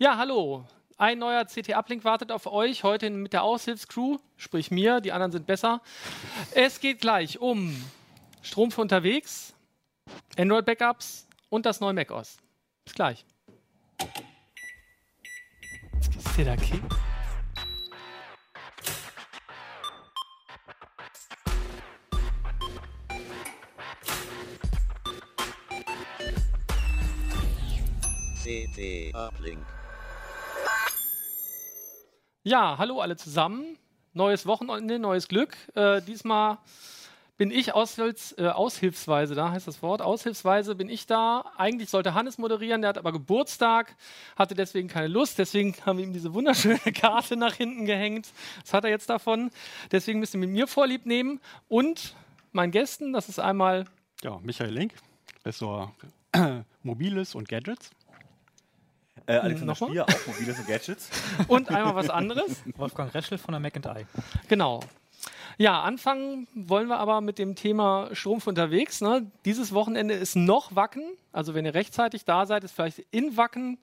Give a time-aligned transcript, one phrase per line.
[0.00, 0.64] Ja, hallo.
[0.96, 5.46] Ein neuer CT-Uplink wartet auf euch, heute mit der Aushilfscrew, sprich mir, die anderen sind
[5.46, 5.82] besser.
[6.52, 7.74] Es geht gleich um
[8.42, 9.54] Strom für unterwegs,
[10.36, 12.38] Android-Backups und das neue macOS.
[12.84, 13.24] Bis gleich.
[16.16, 16.88] Ist hier der King?
[28.48, 29.58] CT Uplink.
[32.44, 33.76] Ja, hallo alle zusammen.
[34.14, 35.54] Neues Wochenende, neues Glück.
[35.74, 36.56] Äh, diesmal
[37.36, 40.00] bin ich aushilfs, äh, aushilfsweise da, heißt das Wort.
[40.00, 41.44] Aushilfsweise bin ich da.
[41.58, 43.94] Eigentlich sollte Hannes moderieren, der hat aber Geburtstag,
[44.34, 45.38] hatte deswegen keine Lust.
[45.38, 48.28] Deswegen haben wir ihm diese wunderschöne Karte nach hinten gehängt.
[48.62, 49.50] Was hat er jetzt davon?
[49.92, 51.38] Deswegen müsst ihr mit mir Vorlieb nehmen
[51.68, 52.14] und
[52.52, 53.12] meinen Gästen.
[53.12, 53.84] Das ist einmal
[54.22, 54.94] Ja, Michael Link,
[55.44, 55.90] Ressort
[56.82, 57.90] Mobiles und Gadgets.
[59.28, 59.90] Äh, Alexander Nochmal?
[59.90, 61.10] Stier, auch mobiles und Gadgets.
[61.48, 62.62] und einmal was anderes.
[62.76, 64.06] Wolfgang Reschel von der McIntyre.
[64.48, 64.80] Genau.
[65.58, 69.00] Ja, anfangen wollen wir aber mit dem Thema Strom für unterwegs.
[69.00, 69.30] Ne?
[69.44, 71.02] Dieses Wochenende ist noch Wacken.
[71.32, 73.78] Also wenn ihr rechtzeitig da seid, ist vielleicht in Wacken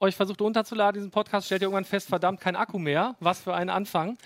[0.00, 3.14] euch versucht runterzuladen, diesen Podcast, stellt ihr irgendwann fest, verdammt, kein Akku mehr.
[3.20, 4.18] Was für ein Anfang.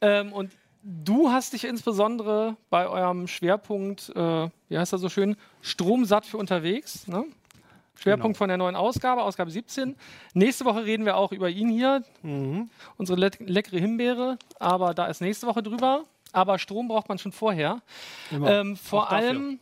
[0.00, 0.50] Ähm, und
[0.82, 6.36] du hast dich insbesondere bei eurem Schwerpunkt, äh, wie heißt das so schön, Stromsatt für
[6.36, 7.06] unterwegs.
[7.06, 7.26] Ne?
[8.00, 9.94] Schwerpunkt von der neuen Ausgabe, Ausgabe 17.
[10.32, 12.02] Nächste Woche reden wir auch über ihn hier,
[12.96, 16.04] unsere le leckere Himbeere, aber da ist nächste Woche drüber.
[16.32, 17.82] Aber Strom braucht man schon vorher.
[18.30, 19.58] Ähm, vor allem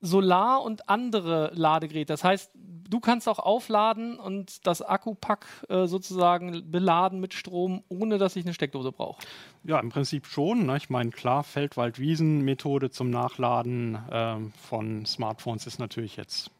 [0.00, 2.12] Solar und andere Ladegeräte.
[2.12, 8.18] Das heißt, du kannst auch aufladen und das Akkupack äh, sozusagen beladen mit Strom, ohne
[8.18, 9.22] dass ich eine Steckdose brauche.
[9.64, 10.66] Ja, im Prinzip schon.
[10.66, 10.76] Ne?
[10.76, 16.50] Ich meine, klar, Feld-Wald-Wiesen-Methode zum Nachladen ähm, von Smartphones ist natürlich jetzt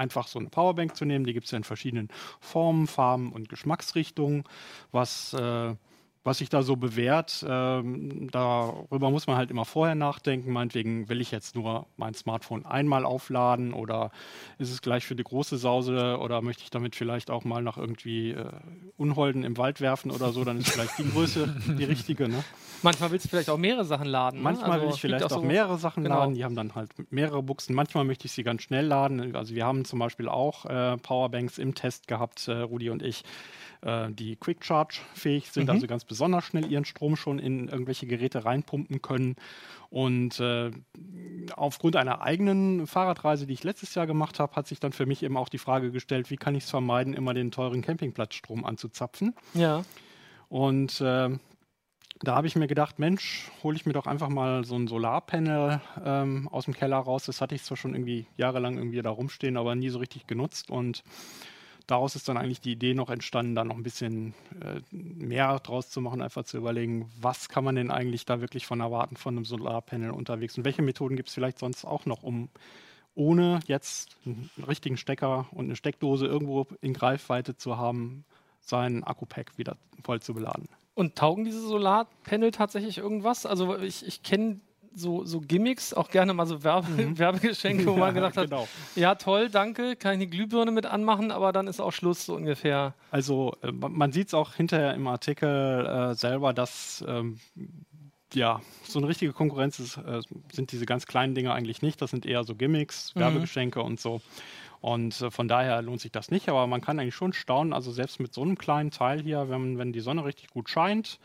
[0.00, 1.24] einfach so eine Powerbank zu nehmen.
[1.24, 2.08] Die gibt es ja in verschiedenen
[2.40, 4.44] Formen, Farben und Geschmacksrichtungen.
[4.90, 5.74] Was, äh,
[6.22, 10.52] was sich da so bewährt, ähm, darüber muss man halt immer vorher nachdenken.
[10.52, 14.10] Meinetwegen will ich jetzt nur mein Smartphone einmal aufladen oder
[14.58, 17.78] ist es gleich für die große Sause oder möchte ich damit vielleicht auch mal nach
[17.78, 18.50] irgendwie äh,
[18.98, 22.28] Unholden im Wald werfen oder so, dann ist vielleicht die Größe die richtige.
[22.28, 22.44] Ne?
[22.82, 24.38] Manchmal willst du vielleicht auch mehrere Sachen laden.
[24.38, 24.42] ne?
[24.42, 26.18] Manchmal Also, will ich vielleicht auch, so- mehrere Sachen genau.
[26.20, 27.74] laden, die haben dann halt mehrere Buchsen.
[27.74, 29.34] Manchmal möchte ich sie ganz schnell laden.
[29.34, 33.22] Also wir haben zum Beispiel auch äh, Powerbanks im Test gehabt, äh, Rudi und ich,
[33.82, 35.70] äh, die Quick Charge fähig sind, Mhm.
[35.70, 39.36] also ganz besonders schnell ihren Strom schon in irgendwelche Geräte reinpumpen können.
[39.90, 40.72] Und äh,
[41.54, 45.22] aufgrund einer eigenen Fahrradreise, die ich letztes Jahr gemacht habe, hat sich dann für mich
[45.22, 49.36] eben auch die Frage gestellt, wie kann ich es vermeiden, immer den teuren Campingplatzstrom anzuzapfen.
[49.54, 49.84] Ja.
[50.48, 51.30] Und äh,
[52.22, 55.80] da habe ich mir gedacht, Mensch, hole ich mir doch einfach mal so ein Solarpanel
[56.04, 57.24] ähm, aus dem Keller raus.
[57.26, 60.70] Das hatte ich zwar schon irgendwie jahrelang irgendwie da rumstehen, aber nie so richtig genutzt.
[60.70, 61.04] Und
[61.90, 65.90] daraus ist dann eigentlich die Idee noch entstanden, da noch ein bisschen äh, mehr draus
[65.90, 69.36] zu machen, einfach zu überlegen, was kann man denn eigentlich da wirklich von erwarten von
[69.36, 72.48] einem Solarpanel unterwegs und welche Methoden gibt es vielleicht sonst auch noch, um
[73.14, 78.24] ohne jetzt einen richtigen Stecker und eine Steckdose irgendwo in Greifweite zu haben,
[78.60, 80.68] sein Akku-Pack wieder voll zu beladen.
[80.94, 83.46] Und taugen diese Solarpanel tatsächlich irgendwas?
[83.46, 84.60] Also ich, ich kenne
[84.94, 88.68] so, so Gimmicks, auch gerne mal so Werbe, Werbegeschenke, wo man gesagt hat, genau.
[88.96, 92.34] ja toll, danke, kann ich eine Glühbirne mit anmachen, aber dann ist auch Schluss so
[92.34, 92.94] ungefähr.
[93.10, 97.38] Also äh, man man sieht es auch hinterher im Artikel äh, selber, dass ähm,
[98.34, 100.20] ja, so eine richtige Konkurrenz ist, äh,
[100.52, 102.00] sind diese ganz kleinen Dinge eigentlich nicht.
[102.00, 103.20] Das sind eher so Gimmicks, Mhm.
[103.20, 104.20] Werbegeschenke und so.
[104.80, 107.92] Und äh, von daher lohnt sich das nicht, aber man kann eigentlich schon staunen, also
[107.92, 111.18] selbst mit so einem kleinen Teil hier, wenn, wenn die Sonne richtig gut scheint,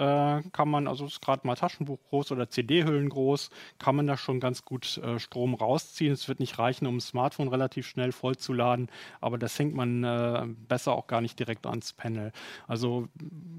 [0.00, 4.16] äh, kann man, also ist gerade mal Taschenbuch groß oder CD-Hüllen groß, kann man da
[4.16, 6.12] schon ganz gut äh, Strom rausziehen.
[6.12, 10.46] Es wird nicht reichen, um das Smartphone relativ schnell vollzuladen, aber das hängt man äh,
[10.68, 12.32] besser auch gar nicht direkt ans Panel.
[12.66, 13.08] Also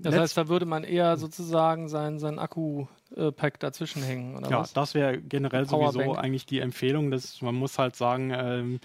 [0.01, 4.73] Das heißt, da würde man eher sozusagen sein, sein Akku-Pack dazwischen hängen, ja, was?
[4.73, 6.23] das wäre generell sowieso Powerbank.
[6.23, 7.11] eigentlich die Empfehlung.
[7.11, 8.79] Dass man muss halt sagen, ähm,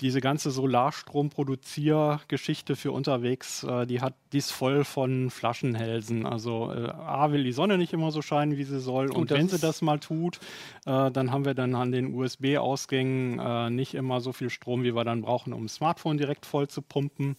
[0.00, 6.26] diese ganze Solarstromproduzier-Geschichte für unterwegs, äh, die hat die ist voll von Flaschenhälsen.
[6.26, 9.10] Also äh, A will die Sonne nicht immer so scheinen, wie sie soll.
[9.10, 10.38] Und das wenn sie das mal tut,
[10.84, 14.94] äh, dann haben wir dann an den USB-Ausgängen äh, nicht immer so viel Strom, wie
[14.94, 17.36] wir dann brauchen, um das Smartphone direkt voll zu pumpen.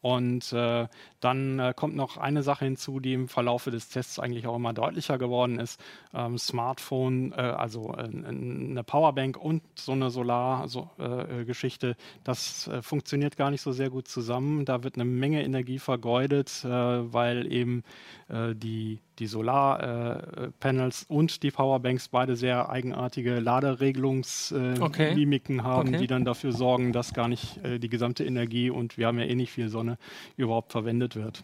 [0.00, 0.88] Und äh,
[1.22, 4.72] dann äh, kommt noch eine Sache hinzu, die im Verlaufe des Tests eigentlich auch immer
[4.72, 5.80] deutlicher geworden ist.
[6.12, 13.50] Ähm, Smartphone, äh, also äh, eine Powerbank und so eine Solar-Geschichte, das äh, funktioniert gar
[13.50, 14.64] nicht so sehr gut zusammen.
[14.64, 17.84] Da wird eine Menge Energie vergeudet, äh, weil eben
[18.28, 25.62] äh, die, die Solarpanels und die Powerbanks beide sehr eigenartige Laderegelungsmimiken äh, Okay.
[25.62, 25.98] Haben, Okay.
[25.98, 29.26] die dann dafür sorgen, dass gar nicht äh, die gesamte Energie und wir haben ja
[29.26, 29.98] eh nicht viel Sonne
[30.36, 31.42] überhaupt verwendet wird.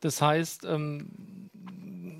[0.00, 1.10] Das heißt, ähm,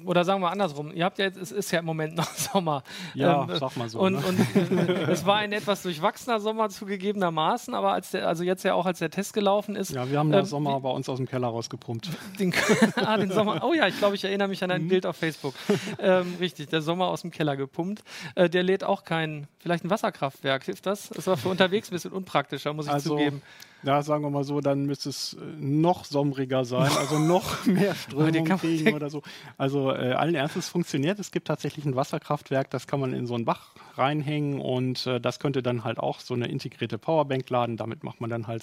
[0.04, 2.82] oder sagen wir andersrum, ihr habt ja jetzt, es ist ja im Moment noch Sommer.
[3.14, 4.00] Ja, Ähm, sag mal so.
[4.00, 4.24] Und, ne?
[4.26, 8.72] und äh, es war ein etwas durchwachsener Sommer zugegebenermaßen, aber als der, also jetzt ja
[8.74, 11.18] auch als der Test gelaufen ist, ja, wir haben ähm, den Sommer bei uns aus
[11.18, 12.08] dem Keller rausgepumpt.
[12.38, 12.54] den,
[12.96, 13.62] ah, den Sommer.
[13.62, 14.74] Oh ja, ich glaube, ich erinnere mich an Mhm.
[14.76, 15.54] ein Bild auf Facebook.
[15.98, 18.02] Ähm, richtig, der Sommer aus dem Keller gepumpt.
[18.34, 21.10] Äh, der lädt auch kein, vielleicht ein Wasserkraftwerk, hilft das?
[21.10, 23.42] Das war für unterwegs ein bisschen unpraktischer, muss ich Also, zugeben.
[23.82, 27.94] Ja, sagen wir mal so, dann müsste es äh, noch sommeriger sein, also noch mehr
[27.94, 29.22] Strömung kriegen oder so.
[29.56, 31.18] Also äh, allen Ernstes funktioniert.
[31.18, 35.20] Es gibt tatsächlich ein Wasserkraftwerk, das kann man in so einen Bach reinhängen und äh,
[35.20, 37.76] das könnte dann halt auch so eine integrierte Powerbank laden.
[37.76, 38.62] Damit macht man dann halt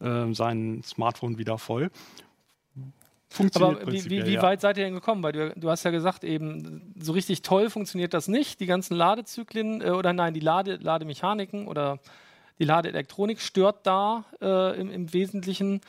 [0.00, 1.90] äh, sein Smartphone wieder voll.
[3.32, 4.42] Funktioniert Aber wie, wie, wie ja.
[4.42, 5.22] weit seid ihr denn gekommen?
[5.22, 8.60] Weil du, du hast ja gesagt, eben so richtig toll funktioniert das nicht.
[8.60, 11.98] Die ganzen Ladezyklen äh, oder nein, die Lade, Lademechaniken oder
[12.62, 15.80] die Ladeelektronik stört da äh, im, im Wesentlichen.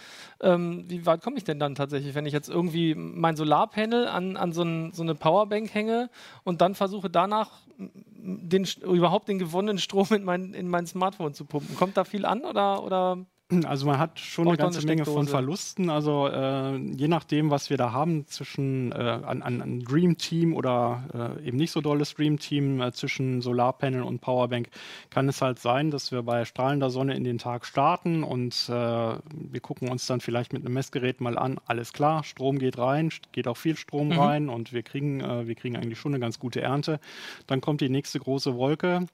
[0.42, 4.38] Ähm, wie weit komme ich denn dann tatsächlich, wenn ich jetzt irgendwie mein Solarpanel an,
[4.38, 6.10] an so, ein, so eine Powerbank hänge
[6.44, 11.46] und dann versuche danach den, überhaupt den gewonnenen Strom in mein, in mein Smartphone zu
[11.46, 11.76] pumpen?
[11.76, 13.24] Kommt da viel an oder, oder
[13.68, 15.28] Also man hat schon Braucht eine ganze eine Menge von.
[15.28, 15.90] Verlusten.
[15.90, 20.54] Also äh, je nachdem, was wir da haben zwischen äh, an, an, an Dream Team
[20.54, 24.70] oder äh, eben nicht so dolles Dream Team äh, zwischen Solarpanel und Powerbank,
[25.10, 28.72] kann es halt sein, dass wir bei strahlender Sonne in den Tag starten und äh,
[28.72, 31.60] wir gucken uns dann vielleicht mit einem Messgerät mal an.
[31.66, 34.20] Alles klar, Strom geht rein, geht auch viel Strom Mhm.
[34.20, 37.00] rein und wir kriegen äh, wir kriegen eigentlich schon eine ganz gute Ernte.
[37.48, 39.06] Dann kommt die nächste große Wolke.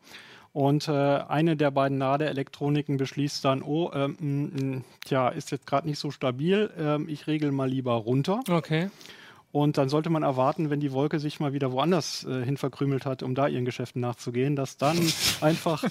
[0.51, 5.87] Und äh, eine der beiden Ladeelektroniken beschließt dann, oh, ähm, mh, tja, ist jetzt gerade
[5.87, 8.41] nicht so stabil, ähm, ich regel mal lieber runter.
[8.49, 8.89] okay?
[9.51, 13.07] Und dann sollte man erwarten, wenn die Wolke sich mal wieder woanders äh, hin verkrümelt
[13.07, 14.95] hat, um da ihren Geschäften nachzugehen, dass dann
[15.41, 15.83] einfach,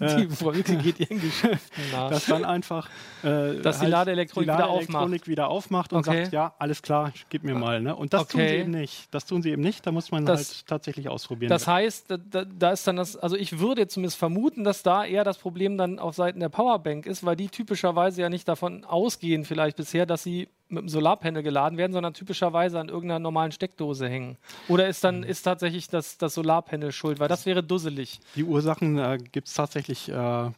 [0.00, 2.10] äh, Die Wolke geht ihren Geschäften nach.
[2.10, 2.88] dass dann einfach,
[3.22, 6.22] äh, Dass die Ladeelektronik wieder Ladeelektronik wieder aufmacht und Okay.
[6.24, 7.80] sagt, ja, alles klar, gib mir mal.
[7.80, 7.94] Ne?
[7.94, 8.60] Und das tun sie Okay.
[8.62, 9.06] eben nicht.
[9.14, 9.86] Das tun sie eben nicht.
[9.86, 11.50] Da muss man Das- halt tatsächlich ausprobieren.
[11.50, 15.22] Das heißt, da, da ist dann das, also ich würde zumindest vermuten, dass da eher
[15.22, 19.44] das Problem dann auf Seiten der Powerbank ist, weil die typischerweise ja nicht davon ausgehen,
[19.44, 24.08] vielleicht bisher, dass sie mit dem Solarpanel geladen werden, sondern typischerweise an irgendeiner normalen Steckdose
[24.08, 24.36] hängen.
[24.68, 28.20] Oder ist dann ist tatsächlich das, das Solarpanel schuld, weil das wäre dusselig.
[28.34, 30.52] Die Ursachen äh, gibt es tatsächlich, äh, ja,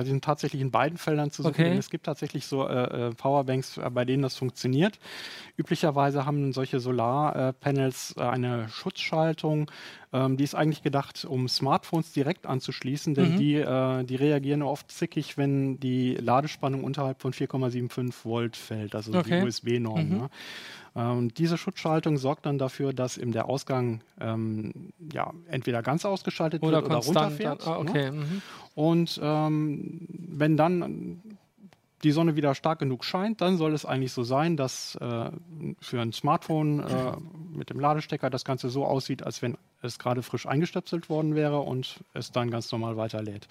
[0.00, 1.54] die sind tatsächlich in beiden Feldern zu suchen.
[1.54, 1.76] Okay.
[1.76, 4.98] Es gibt tatsächlich so äh, äh, Powerbanks, äh, bei denen das funktioniert.
[5.56, 9.70] Üblicherweise haben solche Solarpanels äh, eine Schutzschaltung.
[10.14, 13.36] Ähm, die ist eigentlich gedacht, um Smartphones direkt anzuschließen, denn Mhm.
[13.36, 19.16] die, äh, die reagieren oft zickig, wenn die Ladespannung unterhalb von 4,75 Volt fällt, also
[19.16, 19.38] Okay.
[19.40, 20.08] die USB-Norm.
[20.08, 20.16] Mhm.
[20.18, 20.30] Ne?
[20.94, 26.62] Ähm, diese Schutzschaltung sorgt dann dafür, dass eben der Ausgang ähm, ja, entweder ganz ausgeschaltet
[26.62, 27.66] Oder wird oder runterfährt.
[27.66, 27.90] ah, ne?
[27.90, 28.10] okay.
[28.10, 28.42] Mhm.
[28.74, 31.20] Und ähm, wenn dann
[32.02, 35.30] die Sonne wieder stark genug scheint, dann soll es eigentlich so sein, dass äh,
[35.80, 37.12] für ein Smartphone äh,
[37.52, 41.60] mit dem Ladestecker das Ganze so aussieht, als wenn es gerade frisch eingestöpselt worden wäre
[41.60, 43.48] und es dann ganz normal weiterlädt.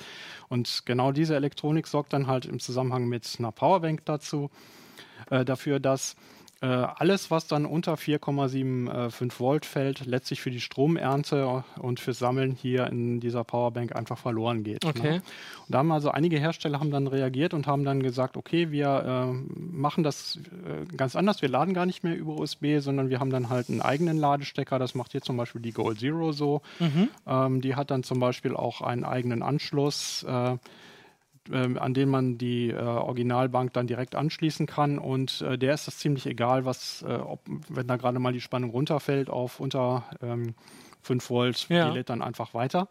[0.50, 4.50] Und genau diese Elektronik sorgt dann halt im Zusammenhang mit einer Powerbank dazu,
[5.30, 6.16] äh, dafür, dass
[6.62, 12.52] äh, alles, was dann unter 4,75 Volt fällt, letztlich für die Stromernte und fürs Sammeln
[12.52, 14.86] hier in dieser Powerbank einfach verloren geht.
[14.86, 15.02] Okay.
[15.02, 15.16] Ne?
[15.16, 15.24] Und
[15.70, 19.54] da haben also einige Hersteller haben dann reagiert und haben dann gesagt, okay, wir äh,
[19.58, 21.42] machen das äh, ganz anders.
[21.42, 24.78] Wir laden gar nicht mehr über USB, sondern wir haben dann halt einen eigenen Ladestecker.
[24.78, 26.62] Das macht hier zum Beispiel die Gold Zero so.
[26.78, 27.10] Mhm.
[27.26, 30.24] Ähm, die hat dann zum Beispiel auch einen eigenen Anschluss.
[30.24, 30.58] Äh,
[31.52, 35.00] ähm, an den man die äh, Originalbank dann direkt anschließen kann.
[35.00, 38.42] Und äh, der ist das ziemlich egal, was, äh, ob, wenn da gerade mal die
[38.42, 40.54] Spannung runterfällt auf unter ähm,
[41.02, 41.90] 5 Volt, Ja.
[41.90, 42.88] die lädt dann einfach weiter.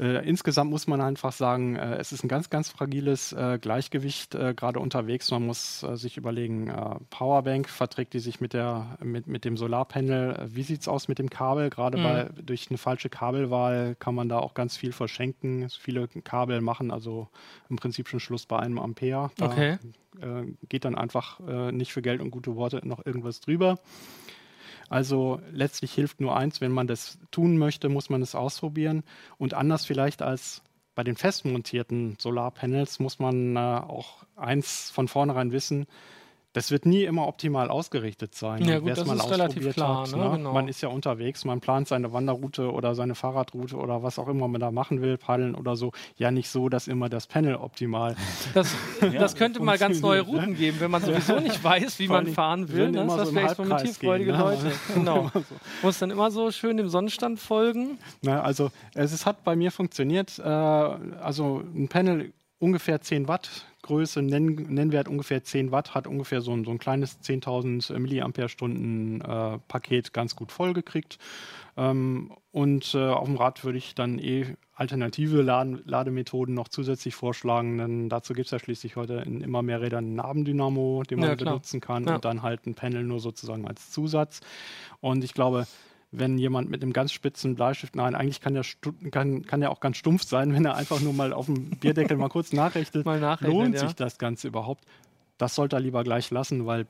[0.00, 4.34] Äh, insgesamt muss man einfach sagen, äh, es ist ein ganz, ganz fragiles äh, Gleichgewicht
[4.34, 5.30] äh, gerade unterwegs.
[5.30, 6.72] Man muss äh, sich überlegen,
[7.10, 10.48] Powerbank verträgt die sich mit, der, mit, mit dem Solarpanel.
[10.50, 11.68] Wie sieht es aus mit dem Kabel?
[11.68, 12.46] Gerade Mhm.
[12.46, 15.68] durch eine falsche Kabelwahl kann man da auch ganz viel verschenken.
[15.68, 17.28] Viele Kabel machen also
[17.68, 19.30] im Prinzip schon Schluss bei einem Ampere.
[19.36, 19.78] Da Okay.
[20.68, 21.40] geht dann einfach
[21.72, 23.78] nicht für Geld und gute Worte noch irgendwas drüber.
[24.90, 29.04] Also letztlich hilft nur eins, wenn man das tun möchte, muss man es ausprobieren.
[29.38, 30.62] Und anders vielleicht als
[30.96, 35.86] bei den festmontierten Solarpanels muss man äh, auch eins von vornherein wissen,
[36.52, 38.64] das wird nie immer optimal ausgerichtet sein.
[38.64, 40.30] Ja, gut, das mal ist relativ klar, hat, ne?
[40.36, 40.52] Genau.
[40.52, 44.48] Man ist ja unterwegs, man plant seine Wanderroute oder seine Fahrradroute oder was auch immer
[44.48, 45.92] man da machen will, paddeln oder so.
[46.16, 48.16] Ja, nicht so, dass immer das Panel optimal
[48.54, 52.08] Das, das könnte mal ganz neue funktioniert, Routen geben, wenn man sowieso nicht weiß, wie
[52.08, 52.78] Vor man fahren will.
[52.78, 53.02] würden Ne?
[53.02, 54.44] immer Das ist so für experimentierfreudige gehen, ne?
[54.44, 54.72] Leute.
[54.94, 55.30] Genau.
[55.82, 57.98] Muss dann immer so schön dem Sonnenstand folgen.
[58.22, 60.38] Na, also es ist, hat bei mir funktioniert.
[60.38, 66.42] Äh, also ein Panel ungefähr 10 Watt Größe, Nenn, Nennwert ungefähr 10 Watt, hat ungefähr
[66.42, 71.18] so ein, so ein kleines 10.000 Milliampere-Stunden äh, Paket ganz gut vollgekriegt.
[71.78, 77.14] Ähm, und äh, auf dem Rad würde ich dann eh alternative Laden, Lademethoden noch zusätzlich
[77.14, 81.20] vorschlagen, denn dazu gibt es ja schließlich heute in immer mehr Rädern einen Nabendynamo, den
[81.20, 82.16] man Ja, benutzen kann Ja.
[82.16, 84.40] und dann halt ein Panel nur sozusagen als Zusatz.
[85.00, 85.66] Und ich glaube,
[86.12, 88.64] wenn jemand mit einem ganz spitzen Bleistift, nein, eigentlich kann der,
[89.10, 92.16] kann, kann der auch ganz stumpf sein, wenn er einfach nur mal auf dem Bierdeckel
[92.16, 93.80] mal kurz nachrechnet, Mal nachrechnen, lohnt ja.
[93.80, 94.84] sich das Ganze überhaupt?
[95.38, 96.86] Das sollte er lieber gleich lassen, weil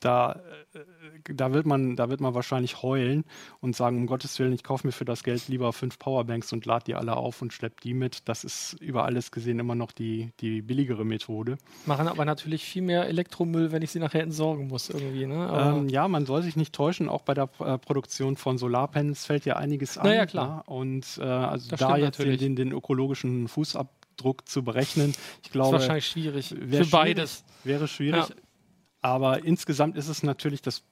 [0.00, 0.40] da,
[0.74, 3.24] äh, da, wird man, da wird man wahrscheinlich heulen
[3.60, 6.66] und sagen, um Gottes Willen, ich kaufe mir für das Geld lieber fünf Powerbanks und
[6.66, 8.28] lade die alle auf und schlepp die mit.
[8.28, 11.58] Das ist über alles gesehen immer noch die, die billigere Methode.
[11.86, 15.26] Machen aber natürlich viel mehr Elektromüll, wenn ich sie nachher entsorgen muss irgendwie.
[15.26, 15.50] Ne?
[15.52, 17.08] Ähm, ja, man soll sich nicht täuschen.
[17.08, 20.06] Auch bei der äh, Produktion von Solarpanels fällt ja einiges an.
[20.06, 20.64] Na ja, klar.
[20.66, 20.74] Ja?
[20.74, 22.38] Und äh, also Das da jetzt den, natürlich.
[22.40, 26.48] den, den ökologischen Fußabdruck zu berechnen, ich ist glaube, wahrscheinlich schwierig.
[26.48, 27.44] Für beides.
[27.44, 28.28] schwierig, wäre schwierig.
[28.28, 28.34] Ja.
[29.02, 30.82] Aber insgesamt ist es natürlich, das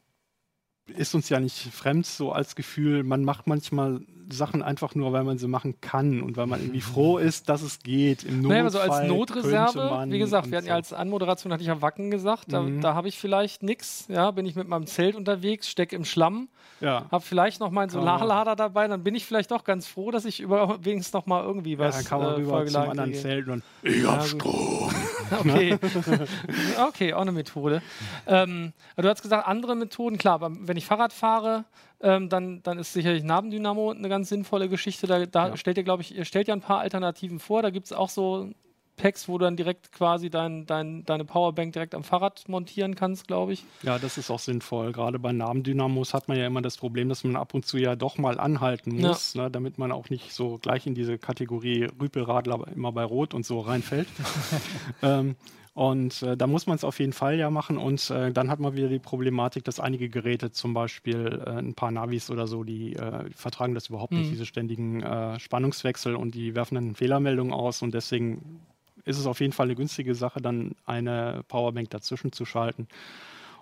[0.97, 5.25] ist uns ja nicht fremd, so als Gefühl, man macht manchmal Sachen einfach nur, weil
[5.25, 8.25] man sie machen kann und weil man irgendwie froh ist, dass es geht.
[8.25, 11.63] Im Notfall Naja, aber so als Notreserve, wie gesagt, wir hatten ja als Anmoderation, hatte
[11.63, 12.81] ich ja Wacken gesagt, da, Mhm.
[12.83, 16.49] da habe ich vielleicht nichts, ja, bin ich mit meinem Zelt unterwegs, stecke im Schlamm,
[16.81, 17.07] ja.
[17.11, 20.41] habe vielleicht noch meinen Solarlader dabei, dann bin ich vielleicht doch ganz froh, dass ich
[20.41, 23.23] über, wenigstens noch mal irgendwie Ja, was dann kann man äh, rüber zum anderen kriege.
[23.23, 24.93] Zelt und Ja, gut.
[25.41, 25.77] Okay.
[26.89, 27.83] okay, auch eine Methode.
[28.27, 31.65] Ähm, du hast gesagt, andere Methoden, klar, aber wenn ich Fahrrad fahre,
[32.01, 35.07] ähm, dann, dann ist sicherlich Nabendynamo eine ganz sinnvolle Geschichte.
[35.07, 35.57] Da, da Ja.
[35.57, 37.63] stellt ihr, glaube ich, ihr stellt ja ein paar Alternativen vor.
[37.63, 38.51] Da gibt es auch so
[38.97, 43.29] Packs, wo du dann direkt quasi dein, dein, deine Powerbank direkt am Fahrrad montieren kannst,
[43.29, 43.63] glaube ich.
[43.85, 44.91] Ja, das ist auch sinnvoll.
[44.91, 47.95] Gerade bei Nabendynamos hat man ja immer das Problem, dass man ab und zu ja
[47.95, 49.09] doch mal anhalten Ja.
[49.09, 53.35] muss, ne, damit man auch nicht so gleich in diese Kategorie Rüpelradler immer bei Rot
[53.35, 54.09] und so reinfällt.
[55.03, 55.37] ähm,
[55.79, 57.79] und äh, da muss man es auf jeden Fall ja machen.
[57.79, 61.75] Und äh, dann hat man wieder die Problematik, dass einige Geräte, zum Beispiel äh, ein
[61.75, 64.33] paar Navis oder so, die äh, vertragen das überhaupt nicht, Mhm.
[64.33, 67.81] diese ständigen äh, Spannungswechsel und die werfen dann Fehlermeldungen aus.
[67.83, 68.59] Und deswegen
[69.05, 72.89] ist es auf jeden Fall eine günstige Sache, dann eine Powerbank dazwischen zu schalten.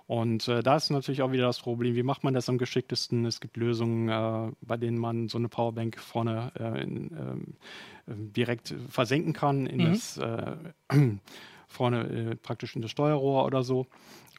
[0.07, 3.25] Und äh, da ist natürlich auch wieder das Problem, wie macht man das am geschicktesten?
[3.27, 7.11] Es gibt Lösungen, äh, bei denen man so eine Powerbank vorne äh, in,
[8.07, 9.83] ähm, direkt versenken kann, in Mhm.
[9.83, 10.55] das äh,
[11.77, 13.87] vorne äh, praktisch in das Steuerrohr oder so.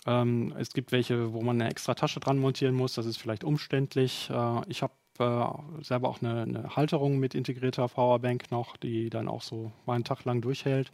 [0.06, 2.94] Ähm, es gibt welche, wo man eine extra Tasche dran montieren muss.
[2.94, 4.30] Das ist vielleicht umständlich.
[4.30, 9.28] Äh, ich habe äh, selber auch eine, eine Halterung mit integrierter Powerbank noch, die dann
[9.28, 10.90] auch so mal einen Tag lang durchhält.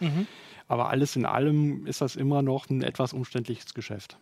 [0.69, 4.19] Aber alles in allem ist das immer noch ein etwas umständliches Geschäft.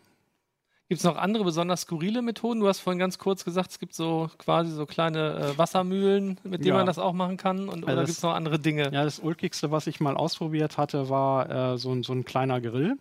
[0.92, 2.60] Gibt es noch andere besonders skurrile Methoden?
[2.60, 6.60] Du hast vorhin ganz kurz gesagt, es gibt so quasi so kleine äh, Wassermühlen, mit
[6.60, 6.74] denen Ja.
[6.74, 7.70] man das auch machen kann.
[7.70, 8.90] Und, oder das- gibt es noch andere Dinge?
[8.92, 12.98] Ja, das ulkigste, was ich mal ausprobiert hatte, war äh, so, so ein kleiner Grill.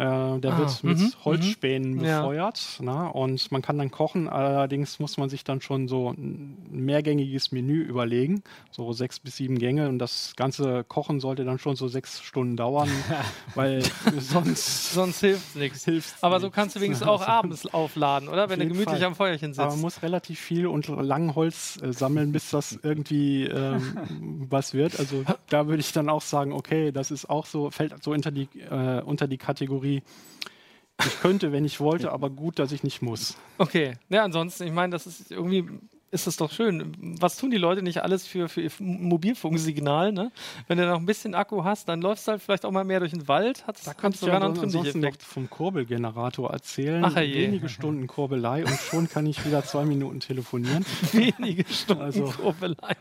[0.00, 2.04] Äh, der Ah, wird mit mhm, Holzspänen mhm.
[2.04, 2.20] Ja.
[2.22, 2.78] befeuert.
[2.80, 7.52] Na, und man kann dann kochen, allerdings muss man sich dann schon so ein mehrgängiges
[7.52, 9.88] Menü überlegen, so sechs bis sieben Gänge.
[9.90, 12.88] Und das ganze Kochen sollte dann schon so sechs Stunden dauern,
[13.54, 13.82] weil
[14.18, 15.86] sonst Sonst hilft nichts.
[16.22, 18.48] Aber so kannst du wenigstens auch abends aufladen, oder?
[18.48, 19.08] Wenn du jeden gemütlich Fall.
[19.08, 19.82] am Feuerchen Aber man sitzt.
[19.82, 23.98] muss relativ viel und lang Holz äh, sammeln, bis das irgendwie ähm,
[24.48, 24.98] was wird.
[24.98, 28.30] Also da würde ich dann auch sagen, okay, das ist auch so, fällt so unter
[28.30, 33.02] die, äh, unter die Kategorie, ich könnte, wenn ich wollte, aber gut, dass ich nicht
[33.02, 33.36] muss.
[33.58, 33.94] Okay.
[34.08, 35.64] Ja, ansonsten, ich meine, das ist irgendwie
[36.12, 36.92] ist es doch schön.
[37.20, 40.12] Was tun die Leute nicht alles für, für ihr Mobilfunksignal?
[40.12, 40.32] Ne?
[40.66, 42.98] Wenn du noch ein bisschen Akku hast, dann läufst du halt vielleicht auch mal mehr
[43.00, 43.66] durch den Wald.
[43.66, 47.04] Hat's, Da kannst du ran dann ansonsten noch vom Kurbelgenerator erzählen.
[47.04, 47.34] Ach, je.
[47.46, 50.84] Wenige Stunden Kurbelei und schon kann ich wieder zwei Minuten telefonieren.
[51.12, 52.96] wenige Stunden Also- Kurbelei.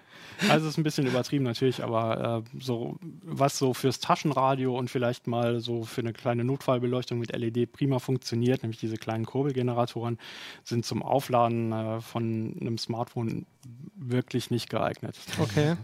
[0.50, 5.28] Also ist ein bisschen übertrieben natürlich, aber äh, so was so fürs Taschenradio und vielleicht
[5.28, 10.18] mal so für eine kleine Notfallbeleuchtung mit LED prima funktioniert, nämlich diese kleinen Kurbelgeneratoren,
[10.64, 13.46] sind zum Aufladen äh, von einem Smartphone
[13.96, 15.16] wirklich nicht geeignet.
[15.40, 15.76] Okay.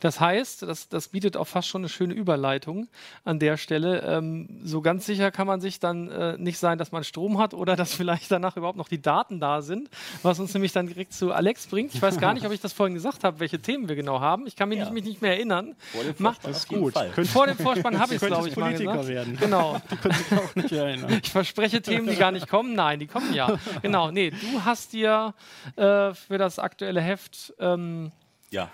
[0.00, 2.88] Das heißt, das, das bietet auch fast schon eine schöne Überleitung
[3.24, 4.00] an der Stelle.
[4.02, 7.54] Ähm, so ganz sicher kann man sich dann äh, nicht sein, dass man Strom hat
[7.54, 9.88] oder dass vielleicht danach überhaupt noch die Daten da sind,
[10.22, 11.94] was uns nämlich dann direkt zu Alex bringt.
[11.94, 14.46] Ich weiß gar nicht, ob ich das vorhin gesagt habe, welche Themen wir genau haben.
[14.46, 14.84] Ich kann mich, Ja.
[14.84, 15.74] nicht, mich nicht mehr erinnern.
[15.92, 16.92] Vor dem Macht Das gut.
[16.94, 17.10] Fall.
[17.24, 19.08] Vor dem Vorspann habe ich es, glaube ich, mal Politiker gesagt.
[19.08, 19.36] werden.
[19.40, 19.80] Genau.
[20.02, 21.20] Können sich auch nicht erinnern.
[21.22, 22.74] Ich verspreche Themen, die gar nicht kommen.
[22.74, 23.58] Nein, die kommen ja.
[23.82, 24.10] Genau.
[24.10, 25.34] Nee, du hast dir
[25.76, 27.52] äh, für das aktuelle Heft.
[27.58, 28.12] Ähm,
[28.50, 28.68] Ja.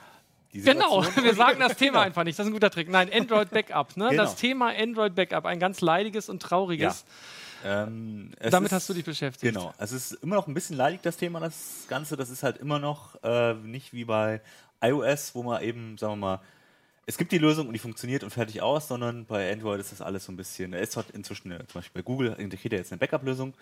[0.53, 2.39] Genau, wir sagen das Thema einfach nicht.
[2.39, 2.89] Das ist ein guter Trick.
[2.89, 3.97] Nein, Android Backup.
[3.97, 4.11] Ne?
[4.11, 4.23] Genau.
[4.23, 7.05] Das Thema Android Backup, ein ganz leidiges und trauriges.
[7.65, 9.53] Ähm, es Damit ist- hast du dich beschäftigt.
[9.55, 9.75] Genau.
[9.79, 12.17] Es ist immer noch ein bisschen leidig, das Thema, das Ganze.
[12.17, 14.41] Das ist halt immer noch äh, nicht wie bei
[14.81, 16.41] iOS, wo man eben, sagen wir mal,
[17.09, 20.03] es gibt die Lösung und die funktioniert und fertig aus, sondern bei Android ist das
[20.03, 22.93] alles so ein bisschen, es hat inzwischen, eine, zum Beispiel bei Google integriert er jetzt
[22.93, 23.55] eine Backup-Lösung,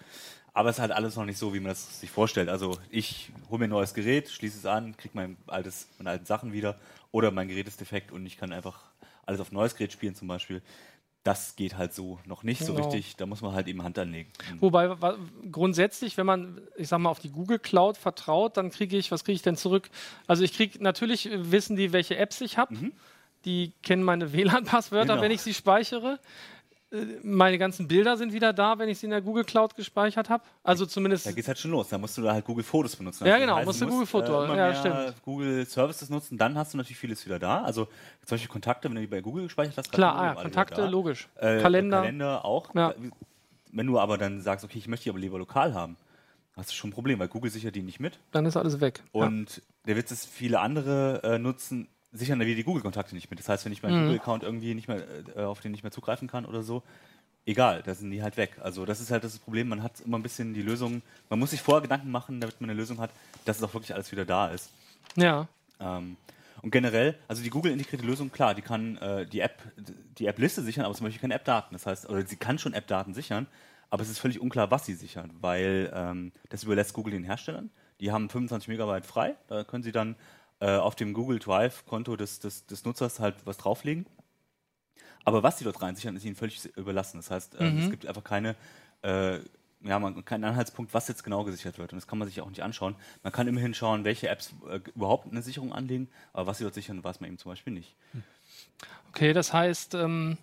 [0.52, 2.48] aber es ist halt alles noch nicht so, wie man das sich vorstellt.
[2.48, 6.26] Also ich hole mir ein neues Gerät, schließe es an, kriege mein altes, meine alten
[6.26, 6.76] Sachen wieder
[7.12, 8.80] oder mein Gerät ist defekt und ich kann einfach
[9.26, 10.60] alles auf ein neues Gerät spielen zum Beispiel.
[11.22, 12.84] Das geht halt so noch nicht so Genau.
[12.88, 13.14] richtig.
[13.16, 14.30] Da muss man halt eben Hand anlegen.
[14.60, 15.18] Wobei wa-
[15.52, 19.22] grundsätzlich, wenn man, ich sag mal, auf die Google Cloud vertraut, dann kriege ich, was
[19.24, 19.88] kriege ich denn zurück?
[20.26, 22.74] Also ich kriege, natürlich äh, wissen die, welche Apps ich habe.
[23.46, 25.22] Die kennen meine WLAN-Passwörter, Genau.
[25.22, 26.18] wenn ich sie speichere.
[26.92, 30.28] Äh, Meine ganzen Bilder sind wieder da, wenn ich sie in der Google Cloud gespeichert
[30.30, 30.44] habe.
[30.62, 31.88] Also zumindest Da geht's halt schon los.
[31.88, 33.26] Da musst du da halt Google Fotos benutzen.
[33.26, 35.14] Ja, Also, genau, musst du Google musst, Foto, immer ja, stimmt.
[35.22, 37.62] Google Services nutzen, dann hast du natürlich vieles wieder da.
[37.62, 37.86] Also
[38.24, 39.90] zum Beispiel Kontakte, wenn du die bei Google gespeichert hast.
[39.92, 41.28] Klar, ah, ja, Kontakte, logisch.
[41.36, 41.98] Äh, Kalender.
[42.02, 42.72] Kalender auch.
[42.74, 42.94] Ja.
[43.72, 45.96] Wenn du aber dann sagst, okay, ich möchte die aber lieber lokal haben,
[46.56, 48.18] hast du schon ein Problem, weil Google sichert die nicht mit.
[48.30, 49.02] Dann ist alles weg.
[49.12, 49.22] ja.
[49.26, 53.38] Und der Witz ist, viele andere äh, nutzen, sichern da wieder die Google-Kontakte nicht mit.
[53.38, 54.06] Das heißt, wenn ich meinen Mhm.
[54.06, 55.02] Google-Account irgendwie nicht mehr,
[55.36, 56.82] äh, auf den nicht mehr zugreifen kann oder so,
[57.44, 58.56] egal, da sind die halt weg.
[58.60, 61.50] Also das ist halt das Problem, man hat immer ein bisschen die Lösung, man muss
[61.50, 63.10] sich vorher Gedanken machen, damit man eine Lösung hat,
[63.44, 64.70] dass es auch wirklich alles wieder da ist.
[65.16, 65.46] ja.
[65.78, 66.16] Ähm,
[66.62, 69.62] und generell, also die Google-integrierte Lösung, klar, die kann äh, die App,
[70.18, 71.74] die App-Liste sichern, aber zum Beispiel keine App-Daten.
[71.74, 73.46] Das heißt, oder sie kann schon App-Daten sichern,
[73.90, 77.68] aber es ist völlig unklar, was sie sichern, weil ähm, das überlässt Google den Herstellern.
[78.00, 80.16] Die haben 25 Megabyte frei, da können sie dann
[80.60, 84.06] äh, auf dem Google Drive-Konto des, des, des Nutzers halt was drauflegen.
[85.24, 87.18] Aber was sie dort reinsichern, ist ihnen völlig überlassen.
[87.18, 88.54] Das heißt, ähm, es gibt einfach keine,
[89.02, 89.38] äh,
[89.80, 91.92] ja, man, keinen Anhaltspunkt, was jetzt genau gesichert wird.
[91.92, 92.94] Und das kann man sich auch nicht anschauen.
[93.24, 96.74] Man kann immerhin schauen, welche Apps äh, überhaupt eine Sicherung anlegen, aber was sie dort
[96.74, 97.96] sichern, weiß man eben zum Beispiel nicht.
[99.08, 100.38] Okay, das heißt, ähm,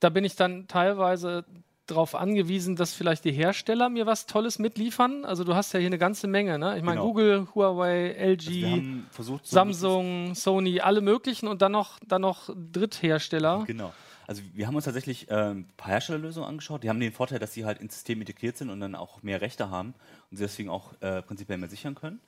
[0.00, 1.44] da bin ich dann teilweise
[1.86, 5.24] darauf angewiesen, dass vielleicht die Hersteller mir was Tolles mitliefern.
[5.24, 6.76] Also du hast ja hier eine ganze Menge, ne?
[6.76, 7.08] Ich meine Genau.
[7.08, 8.82] Google, Huawei, LG,
[9.16, 13.64] Also Samsung, Sony, alle möglichen und dann noch, dann noch Dritthersteller.
[13.66, 13.92] Genau.
[14.26, 16.82] Also wir haben uns tatsächlich äh, ein paar Herstellerlösungen angeschaut.
[16.82, 19.40] Die haben den Vorteil, dass sie halt ins System integriert sind und dann auch mehr
[19.42, 19.94] Rechte haben
[20.30, 22.20] und sie deswegen auch äh, prinzipiell mehr sichern können.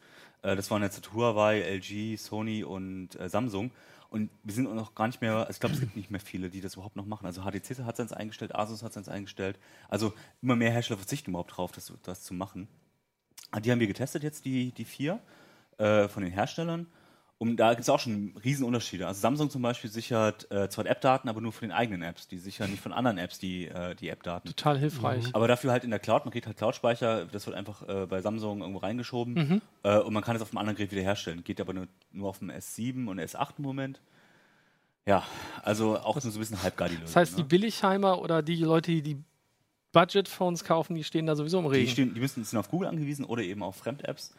[0.43, 3.71] Äh, das waren jetzt Huawei, LG, Sony und äh, Samsung.
[4.17, 6.21] Und wir sind auch noch gar nicht mehr, also ich glaube, es gibt nicht mehr
[6.21, 7.27] viele, die das überhaupt noch machen.
[7.27, 9.59] Also HTC hat seins eingestellt, Asus hat seins eingestellt.
[9.91, 12.67] Also immer mehr Hersteller verzichten überhaupt drauf, das, das zu machen.
[13.61, 15.21] Die haben wir getestet jetzt, die, die vier
[15.77, 16.87] äh, von den Herstellern.
[17.39, 19.07] Und da gibt es auch schon riesen Unterschiede.
[19.07, 22.29] Also Samsung zum Beispiel sichert äh, zwar App-Daten, aber nur von den eigenen Apps.
[22.29, 24.49] Die sichern nicht von anderen Apps die, äh, die App-Daten.
[24.49, 25.27] Total hilfreich.
[25.35, 28.23] Aber dafür halt in der Cloud, man kriegt halt Cloud-Speicher, das wird einfach äh, bei
[28.23, 31.45] Samsung irgendwo reingeschoben äh, und man kann es auf einem anderen Gerät wiederherstellen.
[31.45, 34.01] Geht aber nur, nur auf dem S7 und S8 im Moment.
[35.05, 35.23] Ja,
[35.63, 37.07] also auch nur so ein bisschen halbgar die Lösung.
[37.07, 37.49] Das heißt, die ne?
[37.49, 39.23] Billigheimer oder die Leute, die die
[39.93, 41.91] Budget-Phones kaufen, die stehen da sowieso im die, Regen.
[41.91, 44.35] stehen, die müssen, sind auf Google angewiesen oder eben auf Fremd-Apps.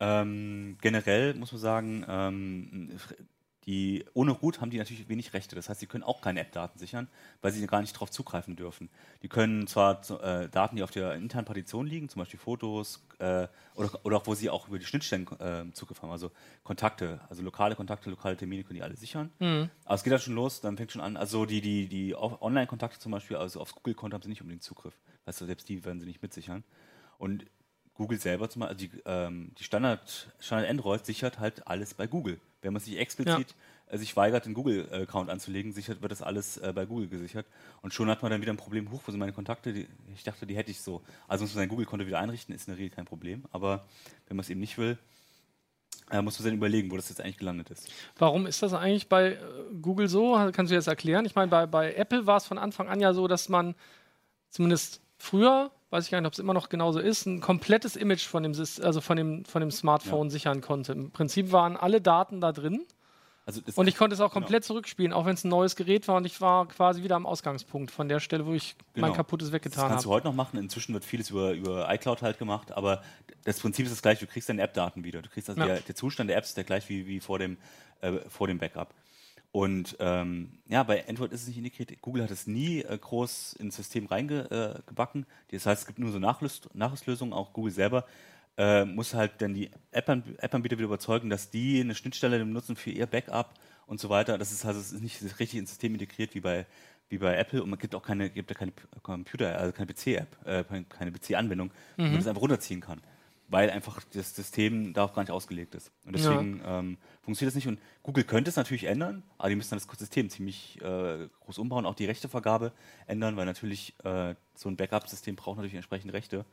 [0.00, 2.90] Ähm, generell muss man sagen, ähm,
[3.66, 5.54] die, ohne Root haben die natürlich wenig Rechte.
[5.54, 7.08] Das heißt, sie können auch keine App-Daten sichern,
[7.42, 8.88] weil sie gar nicht darauf zugreifen dürfen.
[9.22, 13.46] Die können zwar äh, Daten, die auf der internen Partition liegen, zum Beispiel Fotos äh,
[13.74, 16.30] oder, oder auch wo sie auch über die Schnittstellen äh, Zugriff haben, also
[16.64, 19.30] Kontakte, also lokale Kontakte, lokale Termine können die alle sichern.
[19.84, 22.98] Aber es geht dann schon los, dann fängt schon an, also die, die, die Online-Kontakte
[22.98, 24.94] zum Beispiel, also aufs Google-Konto haben sie nicht unbedingt Zugriff.
[25.26, 26.64] Weißt du, selbst die werden sie nicht mitsichern.
[27.18, 27.44] Und
[28.00, 32.06] Google selber zum Beispiel, also die, ähm, die Standard, Standard Android sichert halt alles bei
[32.06, 32.40] Google.
[32.62, 33.54] Wenn man sich explizit
[33.88, 37.44] äh, sich weigert, den Google-Account anzulegen, sichert, wird das alles äh, bei Google gesichert.
[37.82, 39.74] Und schon hat man dann wieder ein Problem, hoch, wo sind meine Kontakte?
[39.74, 41.02] Die, ich dachte, die hätte ich so.
[41.28, 43.44] Also muss man sein Google-Konto wieder einrichten, ist in der Regel kein Problem.
[43.52, 43.84] Aber
[44.28, 44.96] wenn man es eben nicht will,
[46.10, 47.92] äh, musst du dann überlegen, wo das jetzt eigentlich gelandet ist.
[48.16, 49.38] Warum ist das eigentlich bei äh,
[49.82, 50.50] Google so?
[50.54, 51.26] Kannst du jetzt erklären?
[51.26, 53.74] Ich meine, bei, bei Apple war es von Anfang an ja so, dass man
[54.48, 58.26] zumindest früher, weiß ich gar nicht, ob es immer noch genauso ist, ein komplettes Image
[58.26, 60.30] von dem, also von dem, von dem Smartphone Ja.
[60.30, 60.92] sichern konnte.
[60.92, 62.84] Im Prinzip waren alle Daten da drin
[63.46, 64.40] Also das und ich konnte es auch genau.
[64.44, 67.26] komplett zurückspielen, auch wenn es ein neues Gerät war und ich war quasi wieder am
[67.26, 69.14] Ausgangspunkt von der Stelle, wo ich mein Genau.
[69.16, 70.16] kaputtes Das weggetan kannst du habe.
[70.16, 70.58] heute noch machen.
[70.58, 73.02] Inzwischen wird vieles über, über iCloud halt gemacht, aber
[73.44, 74.24] das Prinzip ist das gleiche.
[74.26, 75.22] Du kriegst deine App-Daten wieder.
[75.22, 75.66] Du kriegst also Ja.
[75.66, 77.56] der, der Zustand der Apps ist der gleich wie, wie vor, dem,
[78.00, 78.94] äh, vor dem Backup.
[79.52, 82.00] Und ähm, ja, bei Android ist es nicht integriert.
[82.02, 85.22] Google hat es nie äh, groß ins System reingebacken.
[85.22, 87.34] Äh, das heißt, es gibt nur so Nachlös Nachrüstlösungen.
[87.34, 88.04] Auch Google selber
[88.56, 92.90] äh, muss halt dann die App-An- App-Anbieter wieder überzeugen, dass die eine Schnittstelle benutzen für
[92.90, 93.54] ihr Backup
[93.86, 94.38] und so weiter.
[94.38, 96.66] Das ist also es ist nicht richtig ins System integriert wie bei
[97.08, 98.70] wie bei Apple und man gibt auch keine gibt ja keine
[99.02, 103.00] Computer also keine PC-App äh, keine PC-Anwendung, wo man das einfach runterziehen kann,
[103.50, 107.68] weil einfach das System darauf gar nicht ausgelegt ist und deswegen ähm, funktioniert das nicht
[107.68, 111.58] und Google könnte es natürlich ändern, aber die müssen dann das System ziemlich äh, groß
[111.58, 112.72] umbauen, auch die Rechtevergabe
[113.06, 116.46] ändern, weil natürlich äh, so ein Backup-System braucht natürlich entsprechend Rechte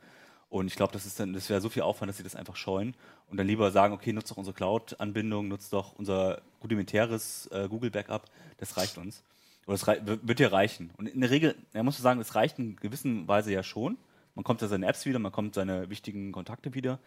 [0.50, 2.56] und ich glaube, das ist dann, das wäre so viel Aufwand, dass sie das einfach
[2.56, 2.94] scheuen
[3.30, 8.24] und dann lieber sagen, okay, nutzt doch unsere Cloud-Anbindung, nutzt doch unser rudimentäres äh, Google-Backup,
[8.58, 9.22] das reicht uns.
[9.66, 10.90] Oder das rei- wird ja reichen.
[10.96, 13.98] Und in der Regel, ja, musst du sagen, es reicht in gewisser Weise ja schon.
[14.38, 17.00] Man kommt ja seine Apps wieder, man kommt seine wichtigen Kontakte wieder.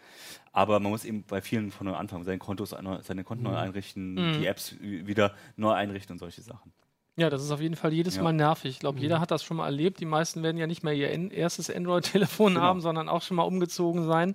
[0.52, 4.16] Aber man muss eben bei vielen von neu anfangen, seine Kontos, seine Konten neu einrichten,
[4.38, 6.74] die Apps wieder neu einrichten und solche Sachen.
[7.16, 8.22] Ja, das ist auf jeden Fall jedes Ja.
[8.22, 8.72] Mal nervig.
[8.72, 9.98] Ich glaube, jeder hat das schon mal erlebt.
[10.00, 12.66] Die meisten werden ja nicht mehr ihr erstes Android-Telefon Genau.
[12.66, 14.34] haben, sondern auch schon mal umgezogen sein.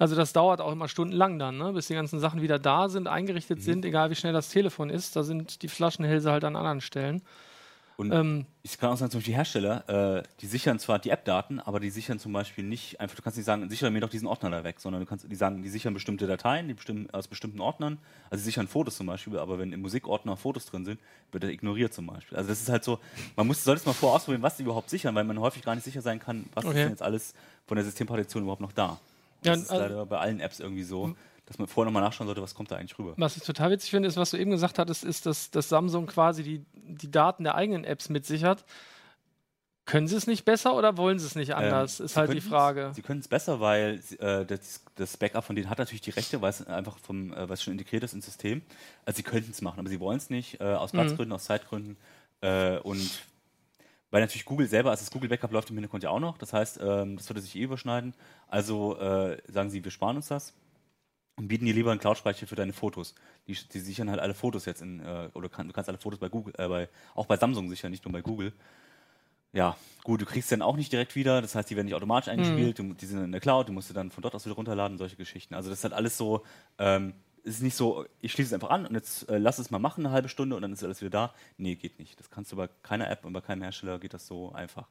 [0.00, 1.72] Also das dauert auch immer stundenlang dann, ne?
[1.72, 5.14] bis die ganzen Sachen wieder da sind, eingerichtet sind, egal wie schnell das Telefon ist.
[5.14, 7.22] Da sind die Flaschenhälse halt an anderen Stellen.
[7.96, 11.10] Und Ähm, Ich kann auch sagen, zum Beispiel die Hersteller, äh, die sichern zwar die
[11.10, 14.08] App-Daten, aber die sichern zum Beispiel nicht, einfach, du kannst nicht sagen, sichere mir doch
[14.08, 17.08] diesen Ordner da weg, sondern du kannst, die sagen, die sichern bestimmte Dateien, die bestimmen,
[17.12, 17.98] aus bestimmten Ordnern,
[18.30, 21.00] also sie sichern Fotos zum Beispiel, aber wenn im Musikordner Fotos drin sind,
[21.32, 22.36] wird er ignoriert zum Beispiel.
[22.38, 22.98] Also das ist halt so,
[23.36, 25.74] man muss, sollte es mal vorher ausprobieren, was die überhaupt sichern, weil man häufig gar
[25.74, 26.78] nicht sicher sein kann, was ist Okay.
[26.80, 27.34] denn jetzt alles
[27.66, 28.98] von der Systempartition überhaupt noch da.
[29.44, 31.14] Ja, Das ist also- leider bei allen Apps irgendwie so,
[31.52, 33.12] dass man vorher nochmal nachschauen sollte, was kommt da eigentlich rüber.
[33.18, 36.06] Was ich total witzig finde, ist, was du eben gesagt hattest, ist, dass, dass Samsung
[36.06, 38.64] quasi die, die Daten der eigenen Apps mitsichert.
[39.84, 42.00] Können sie es nicht besser oder wollen sie es nicht anders?
[42.00, 42.92] Ähm, ist halt die Frage.
[42.94, 46.40] Sie können es besser, weil äh, das, das Backup von denen hat natürlich die Rechte,
[46.40, 48.62] weil es einfach vom, äh, es schon integriert ist ins System.
[49.04, 51.98] Also sie könnten es machen, aber sie wollen es nicht, äh, aus Platzgründen, aus Zeitgründen.
[52.40, 53.10] Äh, und
[54.10, 56.52] weil natürlich Google selber, also das Google Backup läuft im Hintergrund ja auch noch, das
[56.52, 58.14] heißt, ähm, das würde sich eh überschneiden.
[58.48, 60.54] Also äh, sagen sie, wir sparen uns das
[61.36, 63.14] und bieten dir lieber einen Cloud-Speicher für deine Fotos.
[63.46, 66.20] Die, die sichern halt alle Fotos jetzt in, äh, oder kann, du kannst alle Fotos
[66.20, 68.52] bei Google, äh, bei, auch bei Samsung sichern, nicht nur bei Google.
[69.54, 71.94] Ja, gut, du kriegst sie dann auch nicht direkt wieder, das heißt, die werden nicht
[71.94, 74.46] automatisch eingespielt, du, die sind in der Cloud, du musst sie dann von dort aus
[74.46, 75.54] wieder runterladen, solche Geschichten.
[75.54, 76.42] Also das ist halt alles so,
[76.78, 77.12] ähm,
[77.44, 79.78] es ist nicht so, ich schließe es einfach an und jetzt äh, lass es mal
[79.78, 81.34] machen, eine halbe Stunde und dann ist alles wieder da.
[81.56, 82.18] Nee, geht nicht.
[82.18, 84.88] Das kannst du bei keiner App und bei keinem Hersteller geht das so einfach.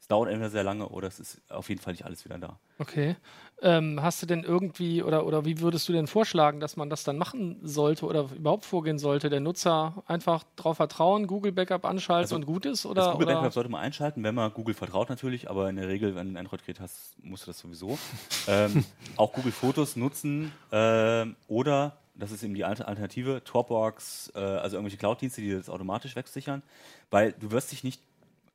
[0.00, 2.58] Es dauert entweder sehr lange oder es ist auf jeden Fall nicht alles wieder da.
[2.78, 3.16] Okay.
[3.62, 7.04] Ähm, hast du denn irgendwie oder, oder wie würdest du denn vorschlagen, dass man das
[7.04, 9.28] dann machen sollte oder überhaupt vorgehen sollte?
[9.28, 12.86] Der Nutzer einfach darauf vertrauen, Google Backup anschalten Also, und gut ist?
[12.86, 13.34] Das Oder, Google oder?
[13.36, 16.32] Backup sollte man einschalten, wenn man Google vertraut natürlich, aber in der Regel, wenn du
[16.32, 17.98] ein Android-Gerät hast, musst du das sowieso.
[18.48, 18.82] ähm,
[19.16, 24.76] auch Google Fotos nutzen ähm, oder, das ist eben die Alter- Alternative, Dropbox, äh, also
[24.76, 26.62] irgendwelche Cloud-Dienste, die das automatisch wegsichern,
[27.10, 28.00] weil du wirst dich nicht,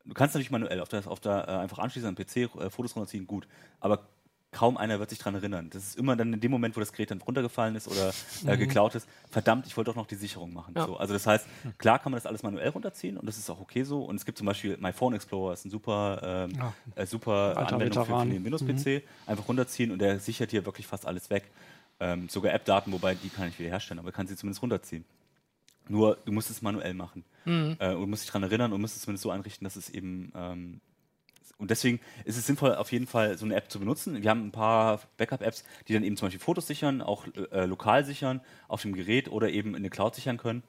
[0.06, 2.96] du kannst natürlich manuell auf der, auf der äh, einfach anschließen am PC, äh, Fotos
[2.96, 3.48] runterziehen, gut,
[3.80, 4.08] aber
[4.52, 5.70] kaum einer wird sich daran erinnern.
[5.70, 8.14] Das ist immer dann in dem Moment, wo das Gerät dann runtergefallen ist oder
[8.48, 10.74] äh, geklaut ist, verdammt, ich wollte doch noch die Sicherung machen.
[10.78, 10.86] Ja.
[10.86, 11.46] So, also das heißt,
[11.78, 14.06] klar kann man das alles manuell runterziehen und das ist auch okay so.
[14.06, 16.74] Und es gibt zum Beispiel My Phone Explorer, ist ein super, ähm, Ja.
[16.96, 18.30] äh, super Alter Anwendung für, für Veteran.
[18.30, 19.04] den Windows-PC.
[19.28, 21.44] Einfach runterziehen und der sichert hier wirklich fast alles weg.
[22.00, 25.04] Ähm, sogar App-Daten, wobei die kann ich wieder herstellen, aber kann sie zumindest runterziehen.
[25.88, 27.24] Nur du musst es manuell machen.
[27.80, 30.32] Äh, und musst dich daran erinnern und musst es zumindest so einrichten, dass es eben
[30.36, 30.82] ähm,
[31.58, 34.22] und deswegen ist es sinnvoll, auf jeden Fall so eine App zu benutzen.
[34.22, 38.04] Wir haben ein paar Backup-Apps, die dann eben zum Beispiel Fotos sichern, auch äh, lokal
[38.04, 40.64] sichern, auf dem Gerät oder eben in der Cloud sichern können.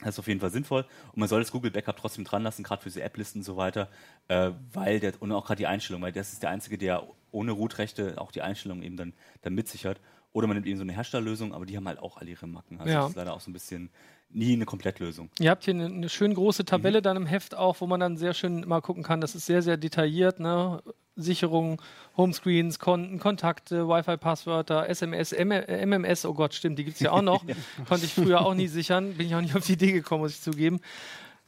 [0.00, 0.84] Das ist auf jeden Fall sinnvoll.
[1.12, 3.56] Und man soll das Google Backup trotzdem dran lassen, gerade für diese App-Listen und so
[3.56, 3.88] weiter,
[4.28, 7.52] äh, weil der, und auch gerade die Einstellung, weil das ist der Einzige, der ohne
[7.52, 10.00] Root-Rechte auch die Einstellung eben dann, dann mitsichert.
[10.32, 12.80] Oder man nimmt eben so eine Herstellerlösung, aber die haben halt auch alle ihre Macken.
[12.80, 13.00] Also Ja.
[13.02, 13.90] das ist leider auch so ein bisschen
[14.32, 15.30] nie eine Komplettlösung.
[15.38, 17.02] Ihr habt hier eine, eine schön große Tabelle Mhm.
[17.02, 19.20] dann im Heft auch, wo man dann sehr schön mal gucken kann.
[19.20, 20.40] Das ist sehr, sehr detailliert.
[20.40, 20.82] Ne?
[21.16, 21.82] Sicherung,
[22.16, 27.20] Homescreens, Konten, Kontakte, Wi-Fi-Passwörter, SMS, M MMS, oh Gott, stimmt, die gibt es ja auch
[27.22, 27.44] noch.
[27.88, 29.14] Konnte ich früher auch nie sichern.
[29.14, 30.80] Bin ich auch nicht auf die Idee gekommen, muss ich zugeben.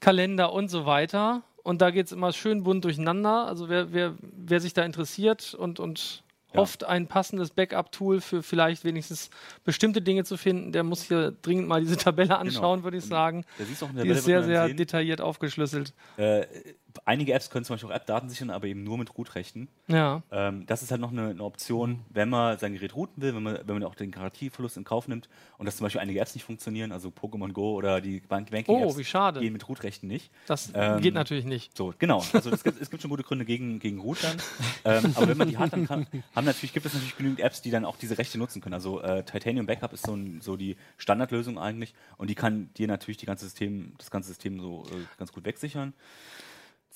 [0.00, 1.42] Kalender und so weiter.
[1.62, 3.46] Und da geht es immer schön bunt durcheinander.
[3.46, 6.23] Also wer, wer, wer sich da interessiert und, und
[6.54, 6.60] Ja.
[6.60, 9.30] oft ein passendes Backup-Tool für vielleicht wenigstens
[9.64, 10.72] bestimmte Dinge zu finden.
[10.72, 13.44] Der muss hier dringend mal diese Tabelle anschauen, würde ich sagen.
[13.58, 15.92] Da siehst auch in der Die Tabelle, ist sehr, sehr sehen, detailliert aufgeschlüsselt.
[16.16, 16.46] Äh,
[17.04, 19.68] einige Apps können zum Beispiel auch App-Daten sichern, aber eben nur mit Root-Rechten.
[19.88, 20.22] Ja.
[20.30, 23.42] Ähm, das ist halt noch eine, eine Option, wenn man sein Gerät routen will, wenn
[23.42, 25.28] man, wenn man auch den Garantieverlust in Kauf nimmt
[25.58, 28.94] und dass zum Beispiel einige Apps nicht funktionieren, also Pokémon Go oder die Bank Banking-Apps
[28.94, 29.40] Oh, wie schade.
[29.40, 30.30] gehen mit Root-Rechten nicht.
[30.46, 31.76] Das Ähm, geht natürlich nicht.
[31.76, 32.24] So, genau.
[32.32, 34.36] Also es gibt, es gibt schon gute Gründe gegen, gegen Root dann.
[34.84, 37.60] ähm, aber wenn man die hat, dann kann, haben natürlich, gibt es natürlich genügend Apps,
[37.62, 38.74] die dann auch diese Rechte nutzen können.
[38.74, 42.86] Also äh, Titanium Backup ist so, ein, so die Standardlösung eigentlich und die kann dir
[42.86, 45.92] natürlich die ganze System, das ganze System so äh, ganz gut wegsichern.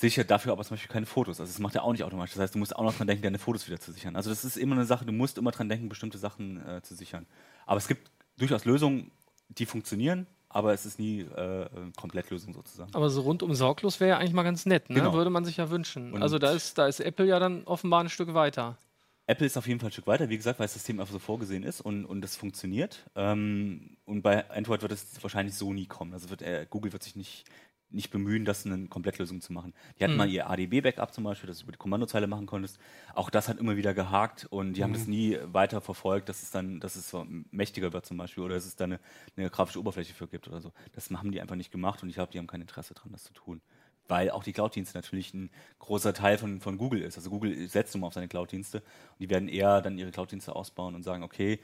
[0.00, 1.40] Sichert dafür aber zum Beispiel keine Fotos.
[1.40, 2.34] Also das macht er auch nicht automatisch.
[2.34, 4.14] Das heißt, du musst auch noch dran denken, deine Fotos wieder zu sichern.
[4.14, 6.94] Also das ist immer eine Sache, du musst immer dran denken, bestimmte Sachen äh, zu
[6.94, 7.26] sichern.
[7.66, 9.10] Aber es gibt durchaus Lösungen,
[9.48, 12.94] die funktionieren, aber es ist nie äh, äh, Komplettlösung sozusagen.
[12.94, 14.96] Aber so rundum sorglos wäre ja eigentlich mal ganz nett, ne?
[15.00, 15.14] Genau.
[15.14, 16.12] Würde man sich ja wünschen.
[16.12, 18.78] Und- also da ist, da ist Apple ja dann offenbar ein Stück weiter.
[19.26, 21.18] Apple ist auf jeden Fall ein Stück weiter, wie gesagt, weil das System einfach so
[21.18, 23.04] vorgesehen ist und, und das funktioniert.
[23.14, 26.14] Ähm, und bei Android wird es wahrscheinlich so nie kommen.
[26.14, 27.44] Also wird, äh, Google wird sich nicht,
[27.90, 29.72] nicht bemühen, das eine Komplettlösung zu machen.
[29.98, 30.18] Die hatten Mhm.
[30.18, 32.78] mal ihr ADB-Backup zum Beispiel, das du über die Kommandozeile machen konntest.
[33.14, 36.50] Auch das hat immer wieder gehakt und die haben das nie weiter verfolgt, dass es
[36.50, 39.00] dann, dass es so mächtiger wird zum Beispiel oder dass es da eine,
[39.36, 40.72] eine grafische Oberfläche für gibt oder so.
[40.92, 43.24] Das haben die einfach nicht gemacht und ich glaube, die haben kein Interesse dran, das
[43.24, 43.60] zu tun.
[44.06, 47.16] Weil auch die Cloud-Dienste natürlich ein großer Teil von, von Google ist.
[47.18, 50.56] Also Google setzt nun mal auf seine Cloud-Dienste und die werden eher dann ihre Cloud-Dienste
[50.56, 51.60] ausbauen und sagen, okay,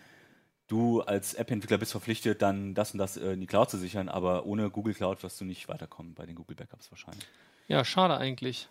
[0.67, 4.09] du als App-Entwickler bist verpflichtet, dann das und das äh, in die Cloud zu sichern,
[4.09, 7.27] aber ohne Google Cloud wirst du nicht weiterkommen bei den Google Backups wahrscheinlich.
[7.69, 8.69] Ja, schade eigentlich.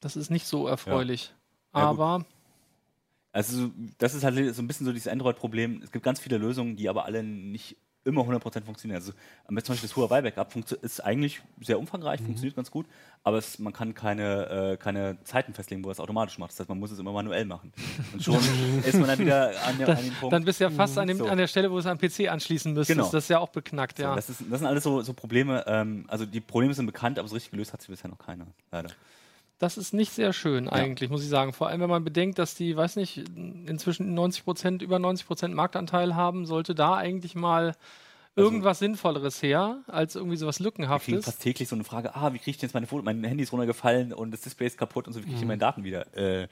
[0.00, 1.32] Das ist nicht so erfreulich.
[1.74, 2.00] Ja, gut.
[2.00, 2.26] Aber
[3.32, 5.82] Also das ist halt so ein bisschen so dieses Android-Problem.
[5.82, 7.76] Es gibt ganz viele Lösungen, die aber alle nicht
[8.06, 8.96] immer 100% funktionieren.
[9.00, 9.12] Also
[9.46, 12.86] zum Beispiel das Huawei Backup funktio- ist eigentlich sehr umfangreich, funktioniert ganz gut,
[13.24, 16.52] aber es, man kann keine, äh, keine Zeiten festlegen, wo er es automatisch macht.
[16.52, 17.72] Das heißt, man muss es immer manuell machen.
[18.12, 18.36] Und schon
[18.84, 20.32] ist man dann wieder an, der, an dem Punkt.
[20.32, 21.26] dann bist du ja fast an, dem, So.
[21.26, 22.96] an der Stelle, wo du es am PC anschließen müsstest.
[22.98, 23.10] Genau.
[23.10, 24.14] Das ist ja auch beknackt, So, ja.
[24.14, 25.64] das, ist, das sind alles so, so Probleme.
[25.66, 28.46] Ähm, also die Probleme sind bekannt, aber so richtig gelöst hat sie bisher noch keiner.
[28.70, 28.90] Leider.
[29.58, 31.52] Das ist nicht sehr schön eigentlich, muss ich sagen.
[31.54, 35.54] Vor allem, wenn man bedenkt, dass die, weiß nicht, inzwischen 90 Prozent, über 90 Prozent
[35.54, 37.74] Marktanteil haben, sollte da eigentlich mal
[38.38, 41.24] irgendwas Sinnvolleres her, als irgendwie sowas Wir kriegen Lückenhaftes.
[41.24, 43.42] fast täglich so eine Frage, ah, wie kriege ich denn jetzt meine Fotos, mein Handy
[43.44, 45.48] ist runtergefallen und das Display ist kaputt und so, wie kriege ich Mhm.
[45.48, 46.14] meine Daten wieder?
[46.14, 46.42] Äh,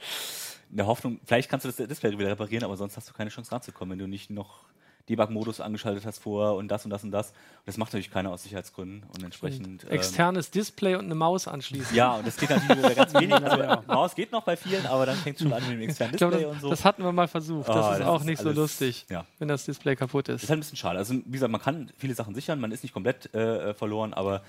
[0.71, 3.29] in der Hoffnung, vielleicht kannst du das Display wieder reparieren, aber sonst hast du keine
[3.29, 4.65] Chance ranzukommen, wenn du nicht noch
[5.09, 7.27] Debug-Modus angeschaltet hast vorher und das und das und das.
[7.29, 7.35] Und
[7.67, 9.83] das macht natürlich keiner aus Sicherheitsgründen und entsprechend.
[9.83, 11.95] ähm, Externes Display und eine Maus anschließen.
[11.95, 13.33] ja, und das geht natürlich nur bei ganz wenigen.
[13.43, 16.13] Also, Maus geht noch bei vielen, aber dann fängt es schon an mit dem externen
[16.17, 16.69] Display das, und so.
[16.71, 17.69] das hatten wir mal versucht.
[17.69, 19.25] Das Ah, ist das auch ist nicht so alles- lustig, ja.
[19.37, 20.49] wenn das Display kaputt Das ist ist.
[20.49, 20.97] halt ein bisschen schade.
[20.97, 24.41] Also, wie gesagt, man kann viele Sachen sichern, man ist nicht komplett äh, verloren, aber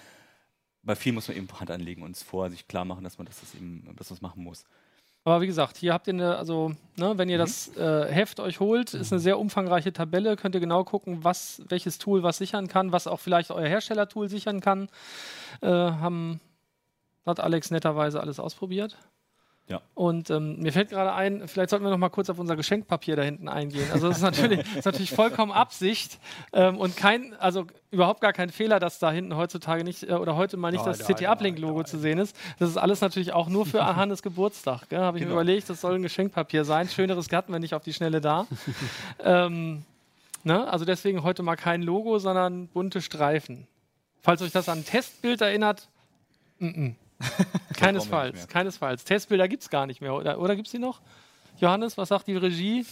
[0.83, 3.27] bei vielen muss man eben Hand anlegen und es vorher sich klar machen, dass man
[3.27, 4.65] das, das eben, dass machen muss.
[5.27, 7.19] Aber wie gesagt, hier habt ihr eine, also, ne, Mhm.
[7.19, 10.85] wenn ihr das äh, Heft euch holt, ist eine sehr umfangreiche Tabelle, könnt ihr genau
[10.85, 14.89] gucken, was, welches Tool was sichern kann, was auch vielleicht euer Herstellertool sichern kann.
[15.63, 16.41] Äh, haben,
[17.27, 18.97] hat Alex netterweise alles ausprobiert.
[19.69, 19.83] Ja.
[19.95, 23.17] Und ähm, mir fällt gerade ein, vielleicht sollten wir noch mal kurz auf unser Geschenkpapier
[23.17, 23.89] da hinten eingehen.
[23.93, 26.21] Also das ist natürlich, das ist natürlich vollkommen Absicht
[26.53, 30.37] ähm, und kein, also überhaupt gar kein Fehler, dass da hinten heutzutage nicht äh, oder
[30.37, 32.37] heute mal nicht Nein, das nein, CT Uplink Logo nein, zu sehen ist.
[32.61, 34.83] Das ist alles natürlich auch nur für Hannes Geburtstag.
[34.93, 35.41] Habe ich mir Genau.
[35.41, 36.89] überlegt, das soll ein Geschenkpapier sein.
[36.89, 38.47] Schöneres hatten wir nicht auf die Schnelle da.
[39.25, 39.83] ähm,
[40.45, 40.69] ne?
[40.71, 43.67] Also deswegen heute mal kein Logo, sondern bunte Streifen.
[44.23, 45.89] Falls euch das an ein Testbild erinnert,
[46.61, 46.95] mm -mm.
[47.77, 49.05] keinesfalls, keinesfalls.
[49.05, 51.01] Testbilder gibt es gar nicht mehr, oder, oder gibt es die noch?
[51.59, 52.85] Johannes, was sagt die Regie?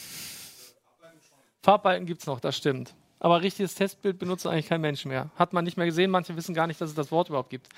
[1.63, 2.95] Farbbalken gibt es noch, das stimmt.
[3.21, 5.31] Aber richtiges Testbild benutzt eigentlich kein Mensch mehr.
[5.37, 7.69] Hat man nicht mehr gesehen, manche wissen gar nicht, dass es das Wort überhaupt gibt.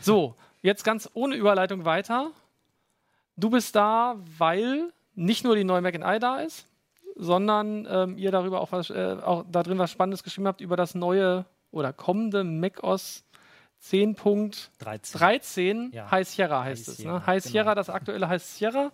[0.00, 2.30] So, jetzt ganz ohne Überleitung weiter.
[3.36, 6.66] Du bist da, weil nicht nur die neue Mac I da ist,
[7.16, 10.76] sondern ähm, ihr darüber auch, was, äh, auch da drin was Spannendes geschrieben habt über
[10.76, 13.24] das neue oder kommende macOS
[13.82, 15.90] 10.13 13.
[15.92, 16.10] Ja.
[16.10, 16.96] High Sierra heißt High es.
[16.98, 17.26] Sierra, Ne?
[17.26, 17.52] High genau.
[17.52, 18.90] Sierra, das aktuelle heißt Sierra.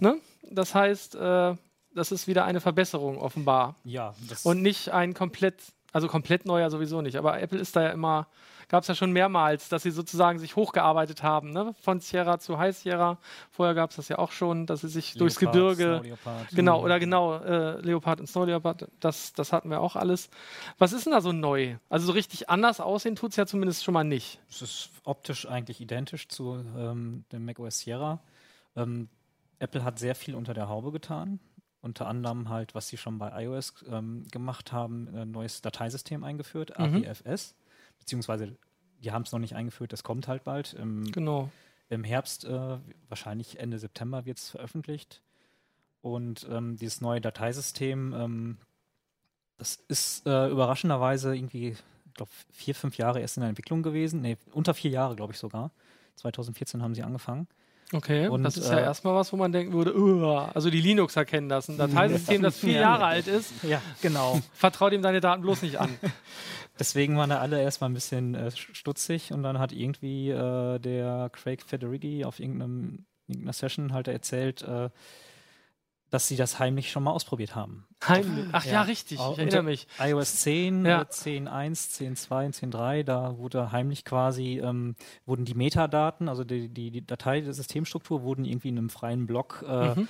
[0.00, 0.18] Ne?
[0.50, 1.54] Das heißt, äh,
[1.94, 3.76] das ist wieder eine Verbesserung offenbar.
[3.84, 5.60] Ja, Und nicht ein komplett,
[5.92, 7.16] also komplett neuer sowieso nicht.
[7.16, 8.26] Aber Apple ist da ja immer,
[8.74, 11.76] gab es ja schon mehrmals, dass sie sozusagen sich hochgearbeitet haben, ne?
[11.80, 13.18] Von Sierra zu High Sierra.
[13.52, 15.94] Vorher gab es das ja auch schon, dass sie sich durchs Leopard, Gebirge.
[15.98, 16.48] Snow Leopard.
[16.48, 20.28] Genau, oder genau, äh, Leopard und Snow Leopard, das, das hatten wir auch alles.
[20.76, 21.76] Was ist denn da so neu?
[21.88, 24.40] Also so richtig anders aussehen tut es ja zumindest schon mal nicht.
[24.50, 28.18] Es ist optisch eigentlich identisch zu ähm, dem macOS Sierra.
[28.74, 29.08] Ähm,
[29.60, 31.38] Apple hat sehr viel unter der Haube getan.
[31.80, 36.76] Unter anderem halt, was sie schon bei iOS ähm, gemacht haben, ein neues Dateisystem eingeführt,
[36.76, 37.04] Mhm.
[38.04, 38.54] Beziehungsweise,
[39.02, 40.74] die haben es noch nicht eingeführt, das kommt halt bald.
[40.74, 41.50] Im, Genau.
[41.88, 42.76] im Herbst, äh,
[43.08, 45.22] wahrscheinlich Ende September wird es veröffentlicht.
[46.02, 48.58] Und ähm, dieses neue Dateisystem, ähm,
[49.56, 54.20] das ist äh, überraschenderweise irgendwie, ich glaube, vier, fünf Jahre erst in der Entwicklung gewesen.
[54.20, 55.70] Nee, unter vier Jahre, glaube ich sogar.
[56.16, 57.48] 2014 haben sie angefangen.
[57.92, 60.80] Okay, Und, das ist ja äh, erstmal was, wo man denken würde, "Uah." also die
[60.80, 61.68] Linux erkennen das.
[61.68, 62.80] Ein Dateisystem, das vier Ja.
[62.80, 64.40] Jahre alt ist, Ja, genau.
[64.54, 65.90] vertraut ihm deine Daten bloß nicht an.
[66.78, 71.30] Deswegen waren da alle erstmal ein bisschen äh, stutzig und dann hat irgendwie äh, der
[71.32, 74.88] Craig Federighi auf irgendeinem, irgendeiner Session halt erzählt, äh,
[76.14, 77.84] dass sie das heimlich schon mal ausprobiert haben.
[78.06, 78.46] Heimlich.
[78.52, 78.82] Ach ja, Ja.
[78.82, 79.86] richtig, ich erinnere mich.
[79.98, 81.02] iOS 10, Ja.
[81.02, 84.94] äh, 10.1, 10.2, 10.3, da wurde heimlich quasi, ähm,
[85.26, 89.26] wurden die Metadaten, also die, die, die Datei der Systemstruktur, wurden irgendwie in einem freien
[89.26, 90.08] Block äh, Mhm.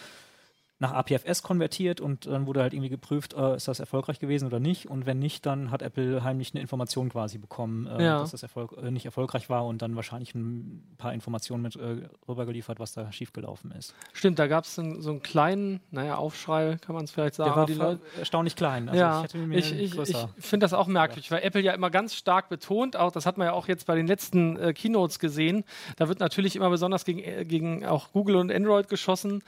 [0.84, 4.60] Nach APFS konvertiert und dann wurde halt irgendwie geprüft, äh, ist das erfolgreich gewesen oder
[4.60, 4.86] nicht.
[4.90, 8.18] Und wenn nicht, dann hat Apple heimlich eine Information quasi bekommen, äh, Ja.
[8.20, 12.08] dass das Erfolg, äh, nicht erfolgreich war und dann wahrscheinlich ein paar Informationen mit äh,
[12.28, 13.94] rübergeliefert, was da schiefgelaufen ist.
[14.12, 17.50] Stimmt, da gab es so einen kleinen, naja, Aufschrei, kann man es vielleicht sagen.
[17.50, 18.88] Der war die Leute, erstaunlich klein.
[18.90, 22.14] Also ja, ich ich, ich, ich finde das auch merkwürdig, weil Apple ja immer ganz
[22.14, 25.64] stark betont, auch das hat man ja auch jetzt bei den letzten äh, Keynotes gesehen,
[25.96, 29.42] da wird natürlich immer besonders gegen, äh, gegen auch Google und Android geschossen,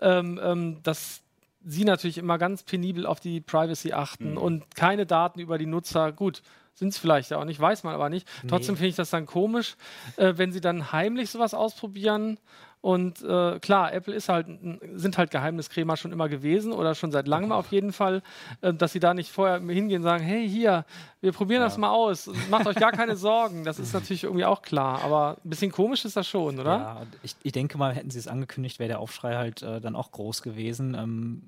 [0.00, 1.22] ähm, ähm, dass
[1.64, 6.12] sie natürlich immer ganz penibel auf die Privacy achten und keine Daten über die Nutzer,
[6.12, 6.42] gut,
[6.74, 8.26] sind es vielleicht ja auch nicht, weiß man aber nicht.
[8.48, 9.76] Trotzdem finde ich das dann komisch,
[10.16, 12.38] äh, wenn sie dann heimlich sowas ausprobieren.
[12.82, 14.48] Und äh, klar, Apple ist halt,
[14.94, 18.22] sind halt Geheimniskrämer schon immer gewesen oder schon seit langem auf jeden Fall,
[18.60, 20.84] äh, dass sie da nicht vorher hingehen und sagen, hey, hier,
[21.20, 23.62] wir probieren das mal aus, macht euch gar keine Sorgen.
[23.64, 26.70] Das ist natürlich irgendwie auch klar, aber ein bisschen komisch ist das schon, oder?
[26.76, 29.94] Ja, ich, ich denke mal, hätten sie es angekündigt, wäre der Aufschrei halt äh, dann
[29.94, 30.94] auch groß gewesen.
[30.94, 31.42] Ähm,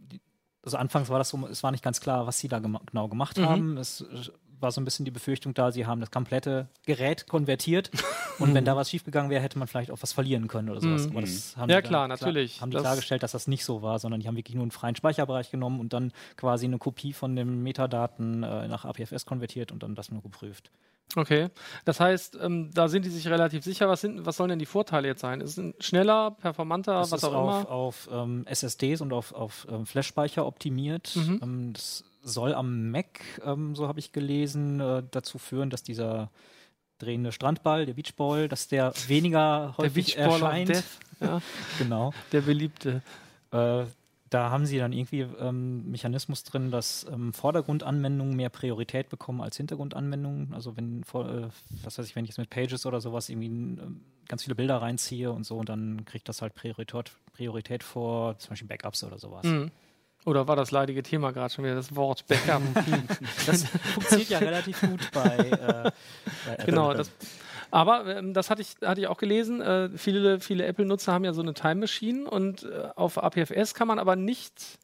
[0.63, 3.09] also anfangs war das so, es war nicht ganz klar, was sie da gema genau
[3.09, 3.47] gemacht Mhm.
[3.49, 3.77] haben.
[3.77, 4.05] Es
[4.61, 7.91] war so ein bisschen die Befürchtung da, sie haben das komplette Gerät konvertiert
[8.39, 11.05] und wenn da was schiefgegangen wäre, hätte man vielleicht auch was verlieren können oder sowas.
[11.07, 11.11] Mhm.
[11.13, 12.61] Aber das haben Ja, die klar, natürlich.
[12.61, 14.71] haben die Das- klargestellt, dass das nicht so war, sondern die haben wirklich nur einen
[14.71, 19.73] freien Speicherbereich genommen und dann quasi eine Kopie von den Metadaten äh, nach APFS konvertiert
[19.73, 20.71] und dann das nur geprüft.
[21.17, 21.49] Okay.
[21.85, 23.89] Das heißt, ähm, da sind die sich relativ sicher.
[23.89, 25.41] Was, sind, was sollen denn die Vorteile jetzt sein?
[25.43, 27.71] Ist es ein schneller, performanter, Das was auch auf, immer?
[27.71, 31.15] auf ähm, SSDs und auf, auf ähm, Flashspeicher optimiert.
[31.15, 31.41] Mhm.
[31.43, 36.31] Ähm, das soll am Mac, ähm, so habe ich gelesen, äh, dazu führen, dass dieser
[36.99, 40.69] drehende Strandball, der Beachball, dass der weniger Der häufig of erscheint.
[40.71, 40.85] Death,
[41.21, 41.43] ja,
[41.79, 42.13] Genau.
[42.33, 43.03] der beliebte.
[43.51, 43.85] Äh,
[44.31, 49.57] da haben sie dann irgendwie ähm, Mechanismus drin, dass ähm, Vordergrundanwendungen mehr Priorität bekommen als
[49.59, 50.53] Hintergrundanwendungen.
[50.55, 51.49] Also wenn, vor, äh,
[51.85, 54.79] was weiß ich, wenn ich jetzt mit Pages oder sowas irgendwie ähm, ganz viele Bilder
[54.79, 59.45] reinziehe und so, dann kriegt das halt Priorität, Priorität vor zum Beispiel Backups oder sowas.
[59.45, 59.71] Mhm.
[60.25, 62.63] Oder war das leidige Thema gerade schon wieder, das Wort Backup?
[63.47, 65.91] Das funktioniert ja relativ gut bei, äh,
[66.47, 66.65] bei Apple.
[66.67, 66.95] genau.
[66.95, 67.11] Das,
[67.71, 69.61] aber ähm, das hatte ich, hatte ich auch gelesen.
[69.61, 73.89] Äh, viele viele Apple-Nutzer haben ja so eine Time Machine und äh, auf APFS kann
[73.89, 74.79] man aber nicht,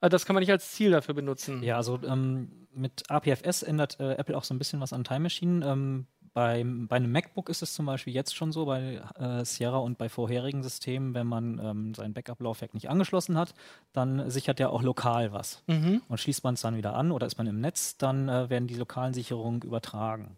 [0.00, 1.62] äh, das kann man nicht als Ziel dafür benutzen.
[1.62, 5.20] Ja, also ähm, mit APFS ändert äh, Apple auch so ein bisschen was an Time
[5.20, 5.64] Machine.
[5.64, 9.78] Ähm, beim, bei einem MacBook ist es zum Beispiel jetzt schon so, bei äh, Sierra
[9.78, 13.54] und bei vorherigen Systemen, wenn man ähm, sein Backup-Laufwerk nicht angeschlossen hat,
[13.92, 15.62] dann sichert er auch lokal was.
[15.68, 16.02] Mhm.
[16.08, 18.66] Und schließt man es dann wieder an oder ist man im Netz, dann äh, werden
[18.66, 20.36] die lokalen Sicherungen übertragen.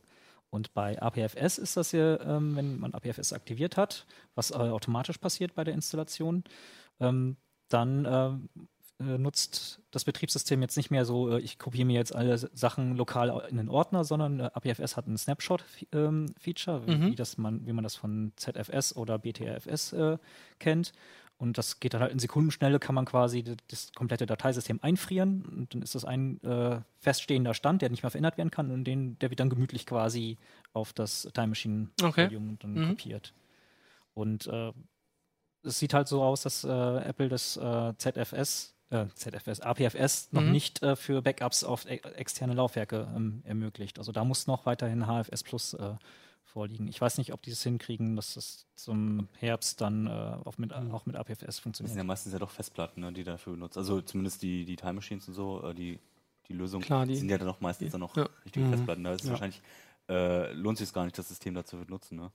[0.51, 5.19] Und bei APFS ist das ja, ähm, wenn man APFS aktiviert hat, was äh, automatisch
[5.19, 6.45] passiert bei der Installation,
[7.01, 7.37] ähm,
[7.69, 8.49] dann
[8.99, 12.97] äh, nutzt das Betriebssystem jetzt nicht mehr so, äh, ich kopiere mir jetzt alle Sachen
[12.97, 17.11] lokal in den Ordner, sondern äh, APFS hat ein Snapshot-Feature, wie, Mhm.
[17.11, 19.95] wie, das man, wie man das von ZFS oder BTRFS
[20.59, 20.93] kennt.
[21.39, 25.75] Und das geht dann halt in Sekundenschnelle, kann man quasi das, komplette Dateisystem einfrieren und
[25.75, 29.19] dann ist das ein äh, feststehender Stand, der nicht mehr verändert werden kann und den,
[29.19, 30.39] der wird dann gemütlich quasi
[30.73, 32.31] auf das Time Machine Okay.
[32.61, 32.89] Dann Mhm.
[32.89, 33.35] kopiert.
[34.15, 34.73] Und äh,
[35.63, 37.61] es sieht halt so aus, dass äh, Apple das
[37.99, 40.53] ZFS, äh, ZFS, APFS noch Mhm.
[40.53, 43.99] nicht äh, für Backups auf e externe Laufwerke ähm, ermöglicht.
[43.99, 45.95] Also da muss noch weiterhin HFS Plus äh,
[46.45, 46.87] vorliegen.
[46.89, 50.11] Ich weiß nicht, ob die es hinkriegen, dass es zum Herbst dann äh,
[50.45, 51.97] auch, mit, auch mit APFS Das sind funktioniert.
[51.97, 53.77] ja meistens ja doch Festplatten, ne, die dafür benutzt.
[53.77, 55.99] Also zumindest die, die Time Machines und so, äh, die,
[56.49, 58.29] die Lösung Klar, die- sind ja dann auch meistens dann noch ja.
[58.45, 58.71] richtige Mhm.
[58.71, 59.03] Festplatten.
[59.05, 59.33] Da ist es Ja.
[59.33, 59.61] wahrscheinlich,
[60.09, 62.17] äh, lohnt sich gar nicht, das System dazu zu benutzen.
[62.17, 62.31] Ne?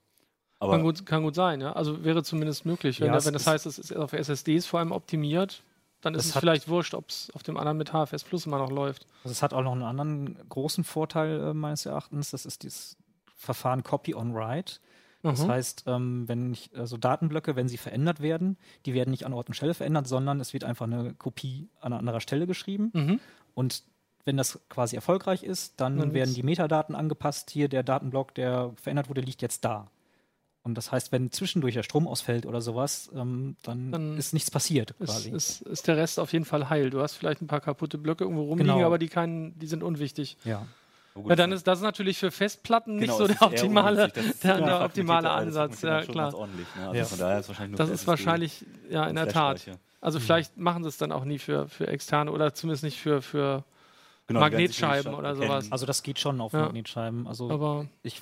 [0.60, 1.72] Aber Kann gut, kann gut sein, ja.
[1.72, 3.00] Also wäre zumindest möglich.
[3.00, 5.64] Wenn, Ja, da- es wenn das heißt, es ist auf SSDs vor allem optimiert,
[6.02, 8.46] dann ist Das es hat- vielleicht wurscht, ob es auf dem anderen mit HFS Plus
[8.46, 9.06] immer noch läuft.
[9.24, 12.32] Also es hat auch noch einen anderen großen Vorteil äh, meines Erachtens.
[12.32, 12.98] Das ist dieses
[13.36, 14.80] Verfahren Copy on Write.
[15.24, 15.50] Das Mhm.
[15.52, 19.50] heißt, ähm, wenn ich, also Datenblöcke, wenn sie verändert werden, die werden nicht an Ort
[19.50, 22.90] und Stelle verändert, sondern es wird einfach eine Kopie an einer anderer Stelle geschrieben.
[22.94, 23.20] Mhm.
[23.54, 23.84] Und
[24.26, 27.52] wenn das quasi erfolgreich ist, dann Dann werden die Metadaten angepasst.
[27.52, 29.88] Hier der Datenblock, der verändert wurde, liegt jetzt da.
[30.63, 34.51] Und das heißt, wenn zwischendurch der Strom ausfällt oder sowas, ähm, dann, Dann ist nichts
[34.51, 35.32] passiert Ist, quasi.
[35.32, 36.91] ist, ist der Rest auf jeden Fall heil.
[36.91, 38.86] Du hast vielleicht ein paar kaputte Blöcke irgendwo rumliegen, Genau.
[38.86, 40.38] aber die, keinen, die sind unwichtig.
[40.43, 40.66] ja.
[41.14, 44.07] Oh, gut, Ja, dann ist das natürlich für Festplatten nicht genau, so es der optimale,
[44.09, 45.82] der, ja der optimale Ansatz.
[45.82, 46.32] Ja, klar.
[46.32, 46.38] ne?
[46.88, 47.03] Also Ja.
[47.05, 49.66] von daher ist wahrscheinlich nur Das ist wahrscheinlich, ja, in der Tat.
[49.99, 53.22] Also vielleicht machen sie es dann auch nie für, für externe oder zumindest nicht für,
[53.22, 53.66] für
[54.28, 55.70] Genau, Magnetscheiben nicht oder sowas.
[55.72, 56.62] Also das geht schon auf Ja.
[56.62, 57.28] Magnetscheiben.
[57.28, 58.22] Also aber ich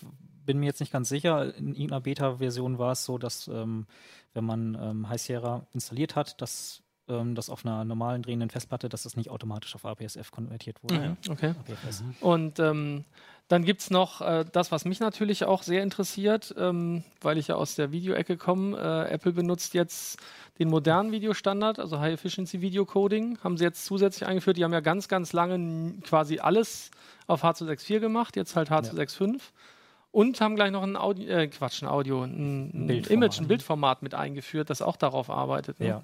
[0.49, 1.55] bin mir jetzt nicht ganz sicher.
[1.57, 3.85] In irgendeiner Beta-Version war es so, dass ähm,
[4.33, 8.89] wenn man ähm, High Sierra installiert hat, dass ähm, das auf einer normalen drehenden Festplatte,
[8.89, 10.95] dass das nicht automatisch auf APSF konvertiert wurde.
[11.09, 11.49] mhm, okay.
[11.49, 12.03] APFS.
[12.21, 13.05] Und ähm,
[13.47, 17.49] dann gibt es noch äh, das, was mich natürlich auch sehr interessiert, ähm, weil ich
[17.49, 18.75] ja aus der Videoecke komme.
[18.75, 20.19] Äh, Apple benutzt jetzt
[20.57, 24.57] den modernen Videostandard, also High Efficiency Video Coding, haben sie jetzt zusätzlich eingeführt.
[24.57, 26.89] Die haben ja ganz, ganz lange quasi alles
[27.27, 29.41] auf H264 gemacht, jetzt halt H265.
[30.11, 32.89] Und haben gleich noch ein Audio, äh, Quatsch, ein Audio, ein, ein.
[32.89, 35.79] Image, ein Bildformat mit eingeführt, das auch darauf arbeitet.
[35.79, 35.87] Ne?
[35.87, 36.03] Ja.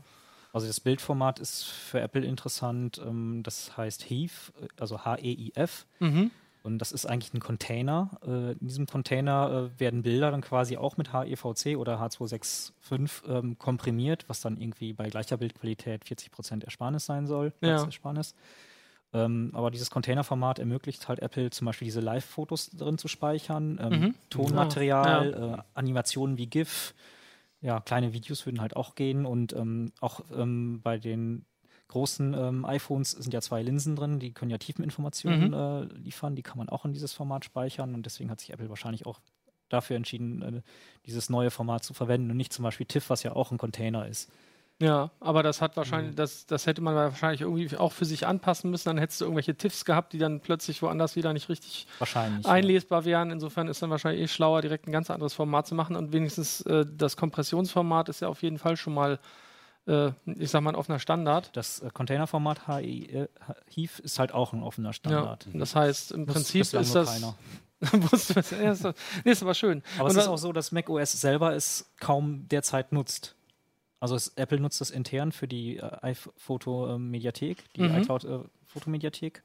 [0.53, 3.01] Also das Bildformat ist für Apple interessant.
[3.05, 5.85] Ähm, das heißt HEIF, äh, also H-E-I-F.
[5.99, 6.31] Mhm.
[6.65, 8.09] Und das ist eigentlich ein Container.
[8.25, 13.59] Äh, in diesem Container äh, werden Bilder dann quasi auch mit HEVC oder H265 ähm,
[13.59, 17.53] komprimiert, was dann irgendwie bei gleicher Bildqualität 40% Ersparnis sein soll.
[17.61, 17.83] Ja.
[17.83, 18.33] Ersparnis.
[19.13, 23.91] Ähm, aber dieses Containerformat ermöglicht halt Apple zum Beispiel diese Live-Fotos drin zu speichern, ähm,
[23.91, 24.15] Mhm.
[24.29, 25.53] Tonmaterial, Ja.
[25.55, 26.93] Äh, Animationen wie GIF.
[27.61, 31.45] Ja, kleine Videos würden halt auch gehen und ähm, auch ähm, bei den
[31.87, 35.53] großen ähm, iPhones sind ja zwei Linsen drin, die können ja Tiefeninformationen Mhm.
[35.53, 38.69] äh, liefern, die kann man auch in dieses Format speichern und deswegen hat sich Apple
[38.69, 39.19] wahrscheinlich auch
[39.69, 40.61] dafür entschieden, äh,
[41.05, 44.07] dieses neue Format zu verwenden und nicht zum Beispiel TIFF, was ja auch ein Container
[44.07, 44.29] ist.
[44.81, 46.15] Ja, aber das hat wahrscheinlich, Mhm.
[46.17, 48.89] das, das hätte man wahrscheinlich irgendwie auch für sich anpassen müssen.
[48.89, 51.87] Dann hättest du irgendwelche TIFFs gehabt, die dann plötzlich woanders wieder nicht richtig
[52.45, 53.31] einlesbar wären.
[53.31, 55.95] Insofern ist dann wahrscheinlich eh schlauer, direkt ein ganz anderes Format zu machen.
[55.95, 59.19] Und wenigstens äh, das Kompressionsformat ist ja auf jeden Fall schon mal,
[59.87, 61.55] äh, ich sag mal, ein offener Standard.
[61.55, 63.27] Das äh, Containerformat äh,
[63.69, 65.47] HIF ist halt auch ein offener Ja, Standard.
[65.53, 67.13] das heißt, im Nutzt Prinzip ist das.
[67.13, 67.35] keiner.
[68.11, 68.91] Das-
[69.23, 69.83] nee, ist aber schön.
[69.97, 73.35] Aber Und es ist auch so, dass macOS selber es kaum derzeit nutzt.
[74.05, 77.95] Also es, Apple nutzt das intern für die äh, iPhoto-Mediathek, die Mhm.
[77.95, 79.41] iCloud-Fotomediathek.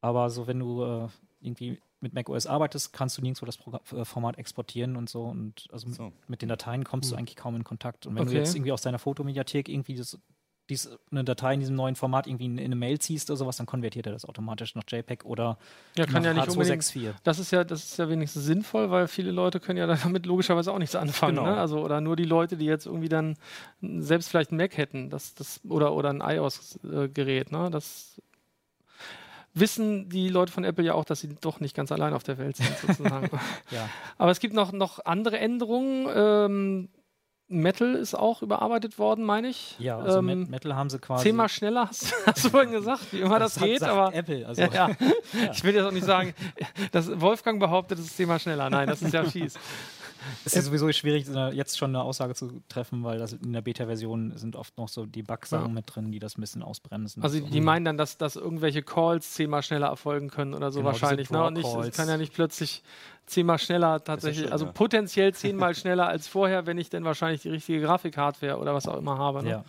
[0.00, 1.08] Aber so, wenn du äh,
[1.42, 5.24] irgendwie mit macOS arbeitest, kannst du nirgendwo das Programm, äh, Format exportieren und so.
[5.24, 6.12] Und also So.
[6.28, 8.06] mit den Dateien kommst du eigentlich kaum in Kontakt.
[8.06, 8.32] Und wenn Okay.
[8.32, 10.18] du jetzt irgendwie aus deiner Fotomediathek irgendwie das,
[10.70, 13.56] dies, eine Datei in diesem neuen Format irgendwie in, in eine Mail ziehst oder sowas,
[13.56, 15.58] dann konvertiert er das automatisch nach JPEG oder
[15.96, 17.14] ja, kann nach ja nicht unbedingt H264.
[17.22, 20.72] Das ist ja, das ist ja wenigstens sinnvoll, weil viele Leute können ja damit logischerweise
[20.72, 21.36] auch nichts anfangen.
[21.36, 21.50] Genau.
[21.50, 21.56] Ne?
[21.56, 23.36] Also, oder nur die Leute, die jetzt irgendwie dann
[23.82, 27.52] selbst vielleicht ein Mac hätten, das, das, oder, oder ein iOS-Gerät.
[27.52, 27.70] Ne?
[27.70, 28.20] Das
[29.54, 32.38] wissen die Leute von Apple ja auch, dass sie doch nicht ganz allein auf der
[32.38, 33.30] Welt sind, sozusagen.
[33.70, 33.88] Ja.
[34.18, 36.08] Aber es gibt noch, noch andere Änderungen.
[36.14, 36.88] Ähm,
[37.48, 39.76] Metal ist auch überarbeitet worden, meine ich.
[39.78, 41.24] Ja, also ähm, Met- Metal haben sie quasi.
[41.24, 44.46] zehnmal schneller, hast, hast du vorhin gesagt, wie immer das, hat- geht, sagt aber Apple.
[44.46, 44.90] Also, ja, ja.
[45.52, 46.34] Ich will jetzt auch nicht sagen,
[46.92, 48.70] dass Wolfgang behauptet, es ist zehnmal schneller.
[48.70, 49.54] Nein, das ist ja fies.
[50.44, 53.62] Es ist sowieso schwierig, äh, jetzt schon eine Aussage zu treffen, weil das in der
[53.62, 55.72] Beta-Version sind oft noch so die Bug-Sachen Ja.
[55.72, 57.22] mit drin, die das ein bisschen ausbremsen.
[57.22, 57.46] Also So.
[57.46, 61.30] die meinen dann, dass, dass irgendwelche Calls zehnmal schneller erfolgen können oder so Genau, wahrscheinlich.
[61.30, 61.44] Ne?
[61.44, 61.96] Und es Draw-Calls.
[61.96, 62.82] kann ja nicht plötzlich
[63.26, 64.72] zehnmal schneller tatsächlich, schön, also ja.
[64.72, 68.96] potenziell zehnmal schneller als vorher, wenn ich denn wahrscheinlich die richtige Grafikhardware oder was auch
[68.98, 69.42] immer habe.
[69.42, 69.50] Ne?
[69.50, 69.64] Ja.